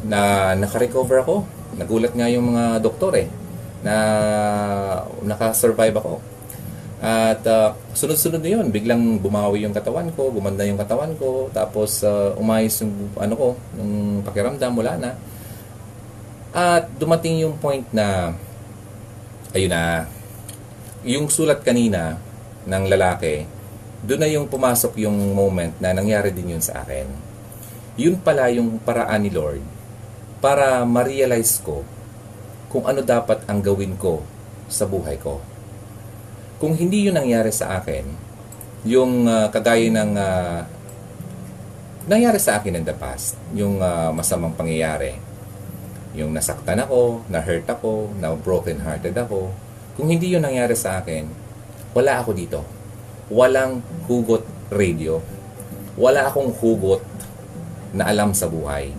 na 0.08 0.52
naka-recover 0.56 1.24
ako. 1.24 1.44
Nagulat 1.76 2.16
nga 2.16 2.32
yung 2.32 2.56
mga 2.56 2.80
doktor 2.80 3.12
eh 3.20 3.28
na 3.84 3.96
naka-survive 5.22 5.96
ako. 6.00 6.14
At 7.06 7.44
uh, 7.46 7.78
sunod-sunod 7.94 8.42
na 8.42 8.50
yun, 8.50 8.66
biglang 8.74 9.22
bumawi 9.22 9.68
yung 9.68 9.76
katawan 9.76 10.10
ko, 10.16 10.34
gumanda 10.34 10.66
yung 10.66 10.80
katawan 10.80 11.14
ko, 11.20 11.54
tapos 11.54 12.02
uh, 12.02 12.34
umayos 12.40 12.82
yung 12.82 13.14
ano 13.20 13.34
ko, 13.38 13.48
yung 13.78 14.24
pakiramdam, 14.26 14.74
wala 14.74 14.94
na. 14.98 15.12
At 16.56 16.88
dumating 16.96 17.44
yung 17.44 17.60
point 17.60 17.84
na, 17.92 18.32
ayun 19.52 19.76
na, 19.76 20.08
yung 21.04 21.28
sulat 21.28 21.60
kanina 21.68 22.16
ng 22.64 22.84
lalaki, 22.88 23.44
doon 24.08 24.24
na 24.24 24.30
yung 24.32 24.48
pumasok 24.48 24.96
yung 25.04 25.36
moment 25.36 25.76
na 25.84 25.92
nangyari 25.92 26.32
din 26.32 26.56
yun 26.56 26.64
sa 26.64 26.80
akin. 26.80 27.12
Yun 28.00 28.24
pala 28.24 28.48
yung 28.56 28.80
paraan 28.80 29.28
ni 29.28 29.36
Lord 29.36 29.60
para 30.40 30.88
ma-realize 30.88 31.60
ko 31.60 31.84
kung 32.72 32.88
ano 32.88 33.04
dapat 33.04 33.44
ang 33.52 33.60
gawin 33.60 34.00
ko 34.00 34.24
sa 34.72 34.88
buhay 34.88 35.20
ko. 35.20 35.44
Kung 36.56 36.72
hindi 36.72 37.04
yun 37.12 37.20
nangyari 37.20 37.52
sa 37.52 37.84
akin, 37.84 38.08
yung 38.88 39.28
uh, 39.28 39.52
kagaya 39.52 39.92
ng 39.92 40.12
uh, 40.16 40.60
nangyari 42.08 42.40
sa 42.40 42.64
akin 42.64 42.80
in 42.80 42.86
the 42.88 42.96
past, 42.96 43.36
yung 43.52 43.84
uh, 43.84 44.14
masamang 44.16 44.56
pangyayari, 44.56 45.25
yung 46.16 46.32
nasaktan 46.32 46.80
ako, 46.80 47.28
na-hurt 47.28 47.68
ako, 47.68 48.10
na 48.18 48.32
broken 48.34 48.80
hearted 48.82 49.14
ako, 49.20 49.52
kung 50.00 50.08
hindi 50.08 50.32
yun 50.32 50.44
nangyari 50.44 50.76
sa 50.76 51.04
akin, 51.04 51.28
wala 51.92 52.24
ako 52.24 52.32
dito. 52.32 52.64
Walang 53.32 53.84
hugot 54.08 54.44
radio. 54.72 55.20
Wala 55.96 56.28
akong 56.32 56.52
hugot 56.56 57.04
na 57.96 58.08
alam 58.08 58.36
sa 58.36 58.48
buhay. 58.48 58.92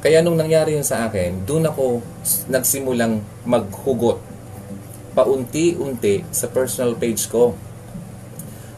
Kaya 0.00 0.20
nung 0.20 0.36
nangyari 0.36 0.76
yun 0.76 0.84
sa 0.84 1.08
akin, 1.08 1.48
doon 1.48 1.68
ako 1.68 2.04
nagsimulang 2.52 3.24
maghugot 3.48 4.20
paunti-unti 5.16 6.28
sa 6.28 6.44
personal 6.52 6.92
page 6.92 7.24
ko. 7.32 7.56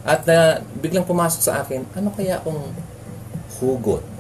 At 0.07 0.23
na 0.23 0.63
uh, 0.63 0.79
biglang 0.79 1.03
pumasok 1.03 1.43
sa 1.43 1.67
akin, 1.67 1.83
ano 1.99 2.15
kaya 2.15 2.39
akong 2.39 2.71
hugot? 3.59 4.18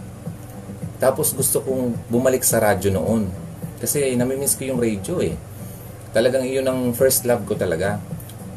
Tapos 0.98 1.30
gusto 1.30 1.62
kong 1.62 1.94
bumalik 2.10 2.42
sa 2.42 2.58
radyo 2.58 2.90
noon. 2.90 3.30
Kasi 3.78 4.18
namimiss 4.18 4.58
ko 4.58 4.66
yung 4.66 4.82
radio 4.82 5.22
eh. 5.22 5.38
Talagang 6.10 6.42
iyon 6.42 6.66
ang 6.66 6.80
first 6.90 7.22
love 7.22 7.46
ko 7.46 7.54
talaga. 7.54 8.02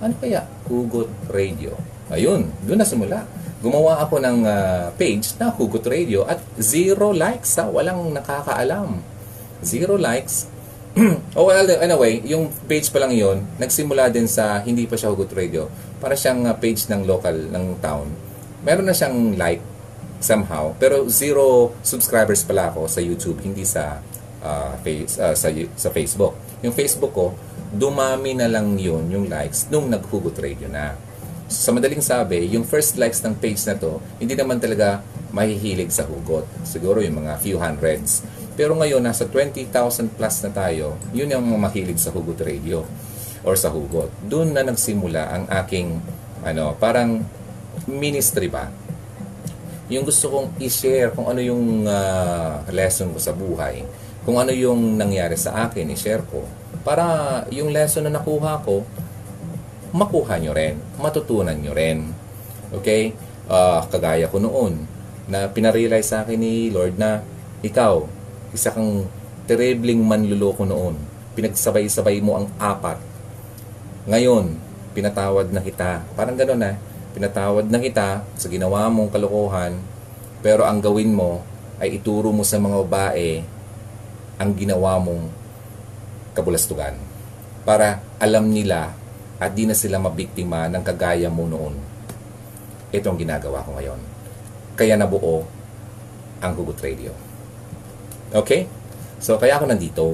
Ano 0.01 0.17
kaya? 0.17 0.49
Hugot 0.65 1.09
Radio. 1.29 1.77
Ayun, 2.09 2.49
doon 2.65 2.79
na 2.81 2.87
simula. 2.87 3.29
Gumawa 3.61 4.01
ako 4.01 4.17
ng 4.17 4.39
uh, 4.41 4.89
page 4.97 5.37
na 5.37 5.53
Hugot 5.53 5.85
Radio 5.85 6.25
at 6.25 6.41
zero 6.57 7.13
likes 7.13 7.61
ha. 7.61 7.69
Walang 7.69 8.09
nakakaalam. 8.17 8.97
Zero 9.61 10.01
likes. 10.01 10.49
oh 11.37 11.45
well, 11.47 11.63
anyway, 11.79 12.19
yung 12.25 12.49
page 12.67 12.91
pa 12.91 12.99
lang 12.99 13.15
yon 13.15 13.47
nagsimula 13.55 14.11
din 14.11 14.27
sa 14.27 14.59
hindi 14.65 14.89
pa 14.89 14.97
siya 14.97 15.13
Hugot 15.13 15.29
Radio. 15.37 15.69
Para 16.01 16.17
siyang 16.17 16.49
uh, 16.49 16.57
page 16.57 16.89
ng 16.89 17.05
local, 17.05 17.37
ng 17.37 17.77
town. 17.77 18.09
Meron 18.65 18.89
na 18.89 18.97
siyang 18.97 19.37
like 19.37 19.61
somehow. 20.21 20.71
Pero 20.77 21.09
zero 21.09 21.75
subscribers 21.81 22.45
pala 22.45 22.69
ako 22.69 22.87
sa 22.87 23.01
YouTube, 23.01 23.41
hindi 23.41 23.65
sa 23.65 23.99
uh, 24.45 24.73
face, 24.79 25.17
uh, 25.17 25.33
sa, 25.33 25.49
sa 25.75 25.89
Facebook. 25.89 26.37
Yung 26.61 26.71
Facebook 26.71 27.11
ko, 27.11 27.33
dumami 27.73 28.37
na 28.37 28.45
lang 28.47 28.77
yun, 28.77 29.09
yung 29.09 29.25
likes, 29.27 29.67
nung 29.73 29.89
naghugot 29.89 30.37
radio 30.37 30.69
na. 30.69 30.93
Sa 31.51 31.75
madaling 31.75 31.99
sabi, 31.99 32.47
yung 32.47 32.63
first 32.63 32.95
likes 32.95 33.19
ng 33.25 33.35
page 33.35 33.59
na 33.67 33.75
to, 33.75 33.99
hindi 34.21 34.37
naman 34.37 34.61
talaga 34.61 35.03
mahihilig 35.35 35.91
sa 35.91 36.07
hugot. 36.07 36.47
Siguro 36.63 37.03
yung 37.03 37.23
mga 37.23 37.39
few 37.39 37.59
hundreds. 37.59 38.23
Pero 38.55 38.75
ngayon, 38.75 39.03
nasa 39.03 39.27
20,000 39.27 39.67
plus 40.15 40.35
na 40.43 40.51
tayo, 40.51 40.95
yun 41.15 41.31
yung 41.31 41.47
mahilig 41.55 41.99
sa 41.99 42.11
hugot 42.11 42.39
radio 42.43 42.83
or 43.41 43.55
sa 43.55 43.71
hugot. 43.71 44.11
Doon 44.27 44.53
na 44.53 44.63
nagsimula 44.63 45.21
ang 45.31 45.43
aking, 45.65 45.97
ano, 46.43 46.75
parang 46.77 47.23
ministry 47.87 48.51
ba? 48.51 48.69
Yung 49.91 50.07
gusto 50.07 50.31
kong 50.31 50.55
i-share 50.63 51.11
kung 51.11 51.27
ano 51.27 51.43
yung 51.43 51.83
uh, 51.83 52.63
lesson 52.71 53.11
ko 53.11 53.19
sa 53.19 53.35
buhay 53.35 53.83
kung 54.21 54.37
ano 54.37 54.53
yung 54.53 55.01
nangyari 55.01 55.33
sa 55.33 55.65
akin, 55.65 55.89
i-share 55.89 56.21
ko. 56.29 56.45
Para 56.85 57.05
yung 57.49 57.73
lesson 57.73 58.05
na 58.05 58.13
nakuha 58.13 58.61
ko, 58.61 58.85
makuha 59.89 60.37
nyo 60.37 60.53
rin, 60.53 60.77
matutunan 61.01 61.57
nyo 61.57 61.73
rin. 61.73 62.13
Okay? 62.69 63.17
Uh, 63.49 63.81
kagaya 63.89 64.29
ko 64.29 64.37
noon, 64.37 64.85
na 65.25 65.49
pinarealize 65.49 66.13
sa 66.13 66.21
akin 66.21 66.37
ni 66.37 66.69
Lord 66.69 67.01
na 67.01 67.25
ikaw, 67.65 68.05
isa 68.53 68.69
kang 68.69 69.09
terribling 69.49 70.05
manluloko 70.05 70.69
noon. 70.69 71.01
Pinagsabay-sabay 71.33 72.21
mo 72.21 72.37
ang 72.37 72.47
apat. 72.61 73.01
Ngayon, 74.05 74.53
pinatawad 74.93 75.49
na 75.49 75.65
kita. 75.65 76.05
Parang 76.13 76.37
gano'n 76.37 76.61
na. 76.61 76.77
Pinatawad 77.11 77.67
na 77.67 77.79
kita 77.79 78.23
sa 78.39 78.47
ginawa 78.47 78.87
mong 78.87 79.11
kalokohan, 79.11 79.75
pero 80.39 80.63
ang 80.63 80.79
gawin 80.79 81.11
mo 81.11 81.43
ay 81.81 81.99
ituro 81.99 82.31
mo 82.31 82.45
sa 82.45 82.61
mga 82.61 82.77
babae 82.87 83.43
ang 84.39 84.51
ginawa 84.55 84.97
mong 84.97 85.29
kabulastugan 86.33 86.95
para 87.67 88.01
alam 88.17 88.49
nila 88.49 88.95
at 89.41 89.51
di 89.53 89.65
na 89.65 89.73
sila 89.73 89.97
mabiktima 89.97 90.69
ng 90.69 90.81
kagaya 90.85 91.27
mo 91.27 91.49
noon. 91.49 91.73
Ito 92.93 93.09
ang 93.09 93.17
ginagawa 93.17 93.65
ko 93.65 93.73
ngayon. 93.77 93.99
Kaya 94.77 94.95
nabuo 94.97 95.45
ang 96.41 96.53
Gugut 96.53 96.81
Radio. 96.81 97.13
Okay? 98.33 98.65
So, 99.21 99.37
kaya 99.37 99.57
ako 99.57 99.65
nandito. 99.69 100.05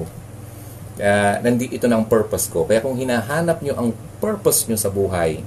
Uh, 0.98 1.34
nandi, 1.40 1.70
ito 1.70 1.86
na 1.86 2.00
ang 2.00 2.06
purpose 2.08 2.50
ko. 2.50 2.68
Kaya 2.68 2.84
kung 2.84 2.98
hinahanap 2.98 3.62
nyo 3.64 3.74
ang 3.76 3.88
purpose 4.20 4.68
nyo 4.68 4.76
sa 4.76 4.92
buhay, 4.92 5.40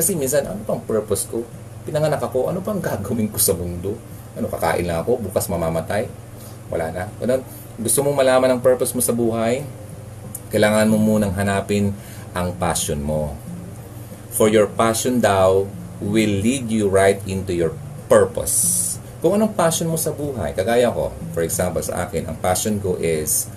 kasi 0.00 0.16
minsan, 0.16 0.48
ano 0.48 0.64
pang 0.64 0.80
purpose 0.80 1.28
ko? 1.28 1.44
Pinanganak 1.84 2.24
ako, 2.24 2.48
ano 2.48 2.64
pang 2.64 2.80
gagawin 2.80 3.28
ko 3.28 3.36
sa 3.36 3.52
mundo? 3.52 4.00
Ano, 4.32 4.48
kakain 4.48 4.88
lang 4.88 5.04
ako, 5.04 5.20
bukas 5.28 5.46
mamamatay? 5.52 6.08
Wala 6.72 6.88
na. 6.88 7.04
Ganun 7.20 7.44
gusto 7.80 8.04
mong 8.04 8.12
malaman 8.12 8.52
ang 8.52 8.60
purpose 8.60 8.92
mo 8.92 9.00
sa 9.00 9.16
buhay, 9.16 9.64
kailangan 10.52 10.84
mo 10.84 11.00
munang 11.00 11.32
hanapin 11.32 11.96
ang 12.36 12.52
passion 12.52 13.00
mo. 13.00 13.32
For 14.36 14.52
your 14.52 14.68
passion 14.68 15.16
daw 15.16 15.64
will 16.04 16.34
lead 16.44 16.68
you 16.68 16.92
right 16.92 17.16
into 17.24 17.56
your 17.56 17.72
purpose. 18.12 19.00
Kung 19.24 19.40
anong 19.40 19.56
passion 19.56 19.88
mo 19.88 19.96
sa 19.96 20.12
buhay, 20.12 20.52
kagaya 20.52 20.92
ko, 20.92 21.08
for 21.32 21.40
example 21.40 21.80
sa 21.80 22.04
akin, 22.04 22.28
ang 22.28 22.36
passion 22.36 22.76
ko 22.84 23.00
is 23.00 23.48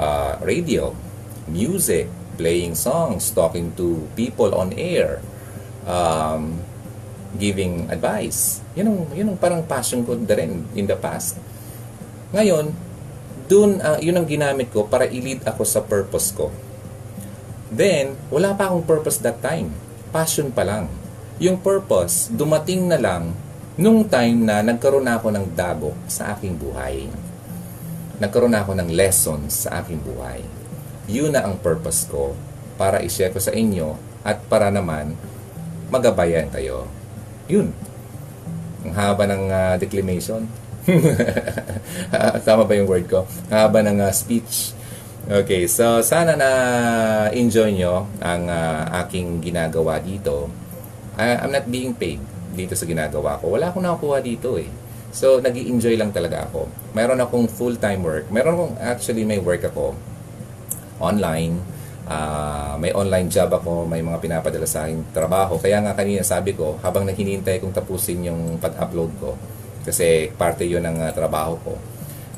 uh, 0.00 0.40
radio, 0.40 0.96
music, 1.44 2.08
playing 2.40 2.72
songs, 2.72 3.28
talking 3.28 3.76
to 3.76 4.08
people 4.16 4.56
on 4.56 4.72
air, 4.80 5.20
um, 5.86 6.58
giving 7.38 7.86
advice. 7.88 8.60
Yun 8.74 8.86
ang, 8.90 8.98
yun 9.14 9.26
ang 9.32 9.38
parang 9.38 9.62
passion 9.64 10.02
ko 10.02 10.18
din 10.18 10.66
in 10.74 10.84
the 10.84 10.98
past. 10.98 11.38
Ngayon, 12.34 12.74
dun, 13.46 13.78
uh, 13.78 13.96
yun 14.02 14.18
ang 14.18 14.26
ginamit 14.26 14.68
ko 14.74 14.84
para 14.84 15.06
i-lead 15.06 15.46
ako 15.46 15.62
sa 15.62 15.80
purpose 15.80 16.34
ko. 16.34 16.50
Then, 17.70 18.18
wala 18.30 18.54
pa 18.54 18.70
akong 18.70 18.86
purpose 18.86 19.22
that 19.22 19.42
time. 19.42 19.74
Passion 20.10 20.50
pa 20.50 20.66
lang. 20.66 20.90
Yung 21.42 21.60
purpose, 21.60 22.32
dumating 22.32 22.88
na 22.88 22.98
lang 22.98 23.34
nung 23.76 24.08
time 24.08 24.40
na 24.40 24.64
nagkaroon 24.64 25.04
na 25.04 25.20
ako 25.20 25.28
ng 25.34 25.46
dago 25.52 25.92
sa 26.08 26.32
aking 26.32 26.56
buhay. 26.56 27.10
Nagkaroon 28.16 28.54
na 28.54 28.64
ako 28.64 28.72
ng 28.80 28.88
lessons 28.96 29.68
sa 29.68 29.84
aking 29.84 30.00
buhay. 30.00 30.40
Yun 31.06 31.36
na 31.36 31.44
ang 31.44 31.60
purpose 31.60 32.08
ko 32.08 32.32
para 32.80 33.04
i-share 33.04 33.30
ko 33.30 33.36
sa 33.36 33.52
inyo 33.52 33.94
at 34.24 34.40
para 34.48 34.72
naman 34.72 35.12
magabayan 35.90 36.50
kayo. 36.50 36.86
Yun. 37.46 37.70
Ang 38.86 38.92
haba 38.94 39.24
ng 39.26 39.44
uh, 39.50 39.74
declamation. 39.78 40.46
Tama 42.46 42.62
ba 42.62 42.72
yung 42.78 42.86
word 42.86 43.10
ko? 43.10 43.26
Haba 43.50 43.82
ng 43.82 43.98
ah, 44.02 44.14
speech. 44.14 44.74
Okay, 45.26 45.66
so 45.66 45.98
sana 46.06 46.38
na 46.38 46.50
enjoy 47.34 47.74
nyo 47.74 48.06
ang 48.22 48.46
ah, 48.46 48.86
aking 49.02 49.42
ginagawa 49.42 49.98
dito. 49.98 50.46
I- 51.18 51.42
I'm 51.42 51.50
not 51.50 51.66
being 51.66 51.96
paid 51.96 52.22
dito 52.54 52.78
sa 52.78 52.86
ginagawa 52.86 53.36
ko. 53.42 53.58
Wala 53.58 53.74
akong 53.74 53.84
nakukuha 53.84 54.22
dito 54.22 54.56
eh. 54.56 54.70
So, 55.16 55.40
nag 55.40 55.56
enjoy 55.56 55.96
lang 55.96 56.12
talaga 56.12 56.44
ako. 56.44 56.68
Meron 56.92 57.16
akong 57.24 57.48
full-time 57.48 58.04
work. 58.04 58.28
Meron 58.28 58.52
akong, 58.52 58.74
actually, 58.76 59.24
may 59.24 59.40
work 59.40 59.64
ako 59.64 59.96
online. 61.00 61.64
Ah, 62.06 62.78
may 62.78 62.94
online 62.94 63.26
job 63.26 63.50
ako, 63.50 63.82
may 63.82 63.98
mga 63.98 64.22
pinapadala 64.22 64.62
sa 64.62 64.86
akin 64.86 65.10
trabaho. 65.10 65.58
Kaya 65.58 65.82
nga 65.82 65.90
kanina 65.90 66.22
sabi 66.22 66.54
ko, 66.54 66.78
habang 66.78 67.02
naghihintay 67.02 67.58
kong 67.58 67.74
tapusin 67.74 68.30
yung 68.30 68.62
pag-upload 68.62 69.10
ko, 69.18 69.34
kasi 69.82 70.30
parte 70.38 70.62
yun 70.62 70.86
ng 70.86 71.02
ah, 71.02 71.10
trabaho 71.10 71.58
ko, 71.66 71.74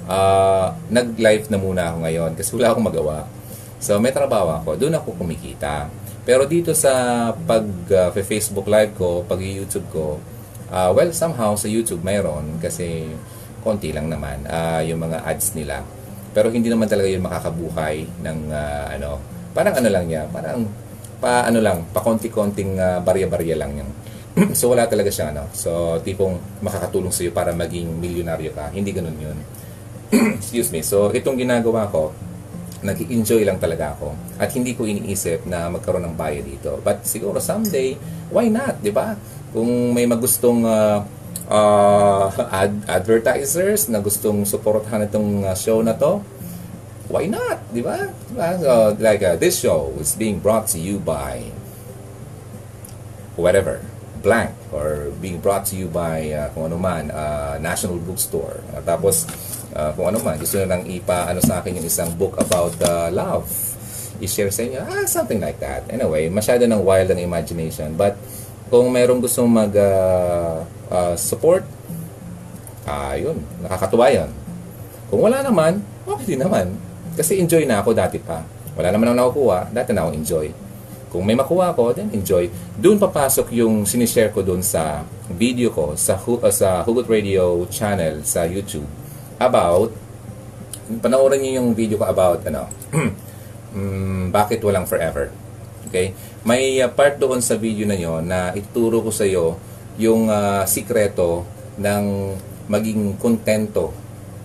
ah, 0.08 0.72
nag-live 0.88 1.52
na 1.52 1.60
muna 1.60 1.92
ako 1.92 1.96
ngayon 2.08 2.30
kasi 2.32 2.50
wala 2.56 2.72
akong 2.72 2.86
magawa. 2.88 3.28
So 3.76 4.00
may 4.00 4.10
trabaho 4.10 4.56
ako, 4.56 4.80
doon 4.80 4.96
ako 4.96 5.20
kumikita. 5.20 5.92
Pero 6.24 6.48
dito 6.48 6.72
sa 6.72 6.92
pag-Facebook 7.32 8.68
live 8.68 8.92
ko, 8.96 9.24
pag-YouTube 9.28 9.86
ko, 9.92 10.04
ah, 10.72 10.96
well, 10.96 11.12
somehow 11.12 11.52
sa 11.60 11.68
YouTube 11.68 12.00
mayroon 12.00 12.56
kasi 12.56 13.04
konti 13.60 13.92
lang 13.92 14.08
naman 14.08 14.48
ah, 14.48 14.80
yung 14.80 15.04
mga 15.04 15.28
ads 15.28 15.52
nila. 15.52 15.84
Pero 16.32 16.48
hindi 16.48 16.72
naman 16.72 16.88
talaga 16.88 17.08
yun 17.08 17.20
makakabuhay 17.20 18.08
ng 18.24 18.38
ah, 18.48 18.96
ano, 18.96 19.20
parang 19.58 19.74
ano 19.74 19.88
lang 19.90 20.06
niya, 20.06 20.22
parang 20.30 20.70
pa 21.18 21.50
ano 21.50 21.58
lang, 21.58 21.82
pa 21.90 21.98
konti-konting 21.98 22.78
ah, 22.78 23.02
barya-barya 23.02 23.58
lang 23.58 23.74
yung 23.74 23.90
so 24.58 24.70
wala 24.70 24.86
talaga 24.86 25.10
siya 25.10 25.34
ano. 25.34 25.50
So 25.50 25.98
tipong 26.06 26.62
makakatulong 26.62 27.10
sa 27.10 27.26
iyo 27.26 27.34
para 27.34 27.50
maging 27.50 27.98
milyonaryo 27.98 28.54
ka. 28.54 28.70
Hindi 28.70 28.94
ganoon 28.94 29.18
'yun. 29.18 29.38
Excuse 30.38 30.70
me. 30.70 30.86
So 30.86 31.10
itong 31.10 31.42
ginagawa 31.42 31.90
ko, 31.90 32.14
nag-enjoy 32.86 33.42
lang 33.42 33.58
talaga 33.58 33.98
ako. 33.98 34.14
At 34.38 34.54
hindi 34.54 34.78
ko 34.78 34.86
iniisip 34.86 35.42
na 35.50 35.66
magkaroon 35.66 36.06
ng 36.06 36.14
bayad 36.14 36.46
dito. 36.46 36.78
But 36.86 37.02
siguro 37.02 37.42
someday, 37.42 37.98
why 38.30 38.46
not, 38.46 38.78
'di 38.78 38.94
ba? 38.94 39.18
Kung 39.50 39.90
may 39.90 40.06
magustong 40.06 40.62
ah, 40.62 41.02
ah, 41.50 42.30
ad- 42.54 42.86
advertisers 42.86 43.90
na 43.90 43.98
gustong 43.98 44.46
suportahan 44.46 45.10
itong 45.10 45.50
ah, 45.50 45.58
show 45.58 45.82
na 45.82 45.98
to, 45.98 46.22
why 47.08 47.24
not? 47.26 47.64
Di 47.72 47.80
ba? 47.80 48.08
Diba? 48.30 48.48
So, 48.60 48.96
like, 49.00 49.24
uh, 49.24 49.36
this 49.36 49.58
show 49.60 49.92
is 49.96 50.14
being 50.14 50.38
brought 50.38 50.68
to 50.76 50.78
you 50.78 51.00
by 51.00 51.48
whatever, 53.34 53.80
blank, 54.20 54.52
or 54.72 55.10
being 55.18 55.40
brought 55.40 55.64
to 55.72 55.74
you 55.76 55.88
by 55.88 56.28
uh, 56.30 56.48
kung 56.52 56.68
ano 56.68 56.76
man, 56.76 57.08
uh, 57.10 57.56
National 57.58 57.96
Bookstore. 57.96 58.60
Uh, 58.76 58.84
tapos, 58.84 59.24
uh, 59.72 59.90
kung 59.96 60.12
ano 60.12 60.20
man, 60.20 60.36
gusto 60.36 60.60
nyo 60.60 60.68
lang 60.68 60.84
ipa, 60.84 61.32
ano 61.32 61.40
sa 61.40 61.64
akin 61.64 61.80
yung 61.80 61.88
isang 61.88 62.12
book 62.14 62.36
about 62.36 62.76
uh, 62.84 63.08
love. 63.08 63.48
I-share 64.18 64.50
sa 64.50 64.66
inyo, 64.66 64.82
ah, 64.82 65.06
something 65.06 65.38
like 65.38 65.62
that. 65.62 65.86
Anyway, 65.88 66.26
masyado 66.28 66.66
ng 66.66 66.82
wild 66.82 67.08
ang 67.08 67.22
imagination. 67.22 67.94
But, 67.96 68.18
kung 68.68 68.92
mayroong 68.92 69.24
gustong 69.24 69.48
mag 69.48 69.72
uh, 69.72 70.60
uh, 70.92 71.14
support, 71.16 71.64
ah, 72.84 73.16
yun, 73.16 73.40
nakakatuwa 73.64 74.12
yun. 74.12 74.30
Kung 75.08 75.24
wala 75.24 75.40
naman, 75.40 75.80
okay 76.04 76.36
din 76.36 76.44
naman. 76.44 76.87
Kasi 77.18 77.42
enjoy 77.42 77.66
na 77.66 77.82
ako 77.82 77.98
dati 77.98 78.22
pa. 78.22 78.46
Wala 78.78 78.94
naman 78.94 79.10
ako 79.10 79.16
nakukuha, 79.18 79.58
dati 79.74 79.90
na 79.90 80.06
ako 80.06 80.10
enjoy. 80.14 80.46
Kung 81.08 81.24
may 81.24 81.34
makuha 81.34 81.72
ako, 81.72 81.96
then 81.96 82.12
enjoy. 82.14 82.52
Doon 82.76 83.00
papasok 83.00 83.50
yung 83.58 83.88
sinishare 83.88 84.30
ko 84.30 84.44
doon 84.44 84.60
sa 84.60 85.02
video 85.26 85.72
ko 85.74 85.98
sa, 85.98 86.14
uh, 86.14 86.52
sa 86.52 86.84
Hugot 86.86 87.08
Radio 87.10 87.66
channel 87.72 88.22
sa 88.22 88.44
YouTube 88.44 88.86
about, 89.40 89.90
panoorin 91.00 91.40
niyo 91.42 91.52
yung 91.64 91.72
video 91.72 91.96
ko 91.96 92.06
about, 92.06 92.44
ano, 92.44 92.68
mm, 93.74 94.28
bakit 94.28 94.60
walang 94.60 94.84
forever. 94.84 95.32
Okay? 95.88 96.12
May 96.44 96.78
uh, 96.84 96.92
part 96.92 97.16
doon 97.16 97.40
sa 97.40 97.56
video 97.56 97.88
na 97.88 97.96
yon 97.96 98.28
na 98.28 98.52
ituturo 98.52 99.00
ko 99.00 99.08
sa 99.08 99.24
iyo 99.24 99.56
yung 99.96 100.28
uh, 100.28 100.62
sikreto 100.68 101.42
ng 101.80 102.36
maging 102.68 103.16
kontento 103.16 103.96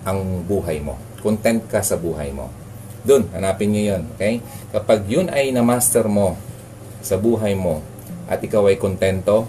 ang 0.08 0.40
buhay 0.48 0.80
mo. 0.80 0.96
Content 1.20 1.60
ka 1.68 1.84
sa 1.84 2.00
buhay 2.00 2.32
mo. 2.32 2.63
Doon, 3.04 3.28
hanapin 3.36 3.70
niyo 3.70 3.94
yun. 3.94 4.02
Okay? 4.16 4.40
Kapag 4.72 5.04
yun 5.04 5.28
ay 5.28 5.52
na-master 5.52 6.08
mo 6.08 6.40
sa 7.04 7.20
buhay 7.20 7.52
mo 7.52 7.84
at 8.24 8.40
ikaw 8.40 8.64
ay 8.72 8.80
kontento, 8.80 9.44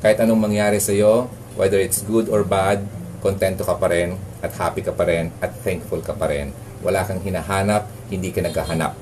kahit 0.00 0.16
anong 0.24 0.40
mangyari 0.48 0.80
sa 0.80 0.96
iyo, 0.96 1.28
whether 1.60 1.76
it's 1.76 2.00
good 2.08 2.32
or 2.32 2.44
bad, 2.44 2.80
kontento 3.20 3.64
ka 3.64 3.76
pa 3.76 3.92
rin 3.92 4.16
at 4.40 4.52
happy 4.56 4.80
ka 4.84 4.92
pa 4.92 5.04
rin 5.04 5.32
at 5.40 5.52
thankful 5.64 6.00
ka 6.00 6.16
pa 6.16 6.32
rin. 6.32 6.52
Wala 6.84 7.04
kang 7.04 7.20
hinahanap, 7.20 7.88
hindi 8.08 8.32
ka 8.32 8.44
naghahanap. 8.44 8.92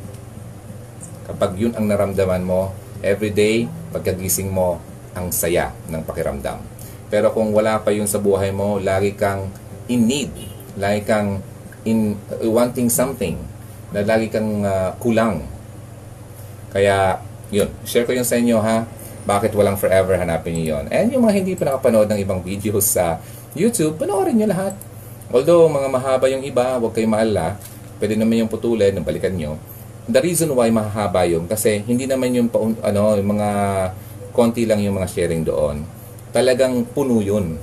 Kapag 1.26 1.58
yun 1.58 1.74
ang 1.74 1.86
naramdaman 1.86 2.42
mo, 2.42 2.74
everyday, 3.02 3.66
pagkagising 3.94 4.50
mo, 4.50 4.78
ang 5.14 5.30
saya 5.30 5.70
ng 5.90 6.02
pakiramdam. 6.02 6.62
Pero 7.12 7.30
kung 7.30 7.52
wala 7.52 7.78
pa 7.84 7.92
yun 7.92 8.08
sa 8.08 8.16
buhay 8.16 8.50
mo, 8.50 8.80
lagi 8.80 9.12
kang 9.12 9.52
in 9.86 10.08
need, 10.08 10.32
lagi 10.80 11.04
kang 11.04 11.44
in 11.84 12.16
uh, 12.32 12.48
wanting 12.48 12.88
something, 12.88 13.36
na 13.92 14.00
lagi 14.02 14.32
kang 14.32 14.64
uh, 14.64 14.96
kulang. 14.98 15.44
Kaya, 16.72 17.20
yun, 17.52 17.68
share 17.84 18.08
ko 18.08 18.16
yun 18.16 18.24
sa 18.24 18.40
inyo 18.40 18.56
ha. 18.58 18.88
Bakit 19.22 19.54
walang 19.54 19.78
forever, 19.78 20.18
hanapin 20.18 20.56
niyo 20.56 20.80
yun. 20.80 20.84
And 20.90 21.12
yung 21.12 21.28
mga 21.28 21.34
hindi 21.44 21.52
pa 21.54 21.68
nakapanood 21.68 22.10
ng 22.10 22.20
ibang 22.24 22.40
videos 22.42 22.90
sa 22.90 23.20
YouTube, 23.52 24.00
panoorin 24.00 24.40
niyo 24.40 24.50
lahat. 24.50 24.74
Although, 25.30 25.68
mga 25.68 25.88
mahaba 25.92 26.26
yung 26.32 26.42
iba, 26.42 26.80
huwag 26.80 26.96
kayong 26.96 27.12
maalala. 27.12 27.60
Pwede 28.00 28.18
naman 28.18 28.42
yung 28.42 28.50
putulin, 28.50 28.98
balikan 29.04 29.36
nyo. 29.36 29.60
The 30.10 30.18
reason 30.18 30.50
why 30.50 30.72
mahaba 30.74 31.22
yun, 31.22 31.46
kasi 31.46 31.86
hindi 31.86 32.10
naman 32.10 32.34
yung, 32.34 32.50
paun- 32.50 32.80
ano, 32.82 33.14
yung 33.14 33.38
mga 33.38 33.48
konti 34.34 34.66
lang 34.66 34.82
yung 34.82 34.98
mga 34.98 35.08
sharing 35.12 35.44
doon. 35.46 35.86
Talagang 36.32 36.82
puno 36.90 37.22
yun. 37.22 37.60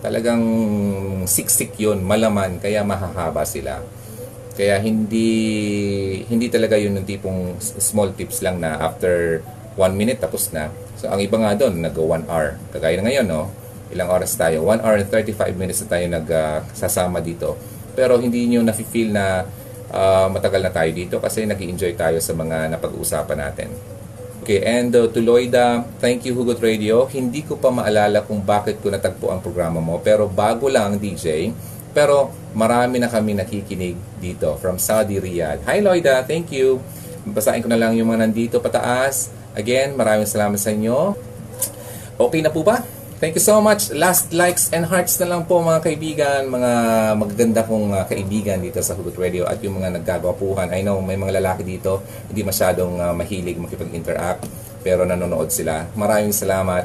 Talagang 0.00 0.40
siksik 1.26 1.76
yun, 1.76 2.00
malaman, 2.00 2.62
kaya 2.62 2.86
mahahaba 2.86 3.42
sila. 3.42 3.82
Kaya 4.56 4.80
hindi 4.80 5.28
hindi 6.32 6.48
talaga 6.48 6.80
yun 6.80 6.96
yung 6.96 7.04
tipong 7.04 7.60
small 7.60 8.16
tips 8.16 8.40
lang 8.40 8.56
na 8.58 8.80
after 8.80 9.44
one 9.76 9.92
minute 9.92 10.18
tapos 10.18 10.48
na. 10.50 10.72
So 10.96 11.12
ang 11.12 11.20
iba 11.20 11.36
nga 11.36 11.52
doon, 11.52 11.84
nag 11.84 11.92
one 11.92 12.24
hour. 12.24 12.56
Kagaya 12.72 12.96
na 12.98 13.06
ngayon, 13.06 13.28
no? 13.28 13.52
Ilang 13.92 14.10
oras 14.10 14.34
tayo? 14.34 14.66
1 14.66 14.82
hour 14.82 14.98
and 14.98 15.10
35 15.12 15.54
minutes 15.54 15.78
na 15.86 15.88
tayo 15.94 16.04
nagsasama 16.10 17.22
dito. 17.22 17.54
Pero 17.94 18.18
hindi 18.18 18.50
nyo 18.50 18.66
nafe-feel 18.66 19.14
na 19.14 19.46
ah, 19.94 20.26
matagal 20.26 20.58
na 20.58 20.72
tayo 20.74 20.90
dito 20.90 21.22
kasi 21.22 21.46
nag 21.46 21.60
enjoy 21.60 21.94
tayo 21.94 22.18
sa 22.18 22.34
mga 22.34 22.72
napag-uusapan 22.74 23.38
natin. 23.38 23.70
Okay, 24.46 24.62
and 24.62 24.94
uh, 24.94 25.10
to 25.10 25.18
Loida, 25.18 25.82
thank 25.98 26.22
you 26.22 26.30
Hugot 26.30 26.62
Radio. 26.62 27.02
Hindi 27.10 27.42
ko 27.42 27.58
pa 27.58 27.66
maalala 27.74 28.22
kung 28.22 28.38
bakit 28.38 28.78
ko 28.78 28.94
natagpo 28.94 29.34
ang 29.34 29.42
programa 29.42 29.82
mo, 29.82 29.98
pero 29.98 30.30
bago 30.30 30.70
lang 30.70 31.02
DJ. 31.02 31.50
Pero 31.96 32.28
marami 32.52 33.00
na 33.00 33.08
kami 33.08 33.32
nakikinig 33.32 33.96
dito 34.20 34.52
from 34.60 34.76
Saudi 34.76 35.16
Riyadh. 35.16 35.64
Hi 35.64 35.80
Loida, 35.80 36.20
thank 36.28 36.52
you. 36.52 36.76
Basahin 37.24 37.64
ko 37.64 37.72
na 37.72 37.80
lang 37.80 37.96
yung 37.96 38.12
mga 38.12 38.28
nandito 38.28 38.60
pataas. 38.60 39.32
Again, 39.56 39.96
maraming 39.96 40.28
salamat 40.28 40.60
sa 40.60 40.76
inyo. 40.76 41.16
Okay 42.20 42.44
na 42.44 42.52
po 42.52 42.60
ba? 42.60 42.84
Thank 43.16 43.40
you 43.40 43.44
so 43.44 43.64
much. 43.64 43.88
Last 43.96 44.36
likes 44.36 44.68
and 44.76 44.84
hearts 44.84 45.16
na 45.24 45.32
lang 45.32 45.48
po 45.48 45.64
mga 45.64 45.80
kaibigan, 45.80 46.52
mga 46.52 46.72
magaganda 47.16 47.64
kong 47.64 47.88
uh, 47.96 48.04
kaibigan 48.04 48.60
dito 48.60 48.76
sa 48.84 48.92
Hugot 48.92 49.16
Radio 49.16 49.48
at 49.48 49.56
yung 49.64 49.80
mga 49.80 49.96
naggagwapuhan. 49.96 50.68
I 50.68 50.84
know 50.84 51.00
may 51.00 51.16
mga 51.16 51.40
lalaki 51.40 51.64
dito, 51.64 52.04
hindi 52.28 52.44
masyadong 52.44 53.00
uh, 53.00 53.16
mahilig 53.16 53.56
makipag-interact, 53.56 54.44
pero 54.84 55.08
nanonood 55.08 55.48
sila. 55.48 55.88
Maraming 55.96 56.36
salamat. 56.36 56.84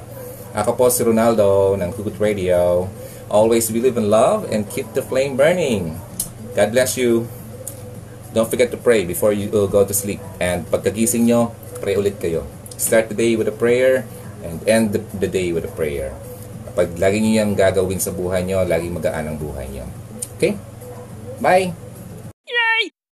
Ako 0.56 0.80
po 0.80 0.88
si 0.88 1.04
Ronaldo 1.04 1.76
ng 1.76 1.92
Hugot 2.00 2.16
Radio. 2.16 2.88
Always 3.32 3.72
believe 3.72 3.96
in 3.96 4.12
love 4.12 4.44
and 4.52 4.68
keep 4.68 4.92
the 4.92 5.00
flame 5.00 5.40
burning. 5.40 5.96
God 6.52 6.76
bless 6.76 7.00
you. 7.00 7.32
Don't 8.36 8.52
forget 8.52 8.76
to 8.76 8.80
pray 8.80 9.08
before 9.08 9.32
you 9.32 9.48
uh, 9.56 9.72
go 9.72 9.88
to 9.88 9.96
sleep. 9.96 10.20
And 10.44 10.68
pagkagising 10.68 11.32
nyo, 11.32 11.56
pray 11.80 11.96
ulit 11.96 12.20
kayo. 12.20 12.44
Start 12.76 13.08
the 13.08 13.16
day 13.16 13.40
with 13.40 13.48
a 13.48 13.56
prayer 13.56 14.04
and 14.44 14.60
end 14.68 14.92
the, 14.92 15.00
the 15.16 15.32
day 15.32 15.56
with 15.56 15.64
a 15.64 15.72
prayer. 15.72 16.12
Pag 16.76 17.00
lagi 17.00 17.24
nyo 17.24 17.32
yung 17.40 17.56
gagawin 17.56 18.04
sa 18.04 18.12
buhay 18.12 18.44
nyo, 18.44 18.68
lagi 18.68 18.92
magaan 18.92 19.32
ang 19.32 19.38
buhay 19.40 19.68
nyo. 19.72 19.88
Okay? 20.36 20.60
Bye! 21.40 21.91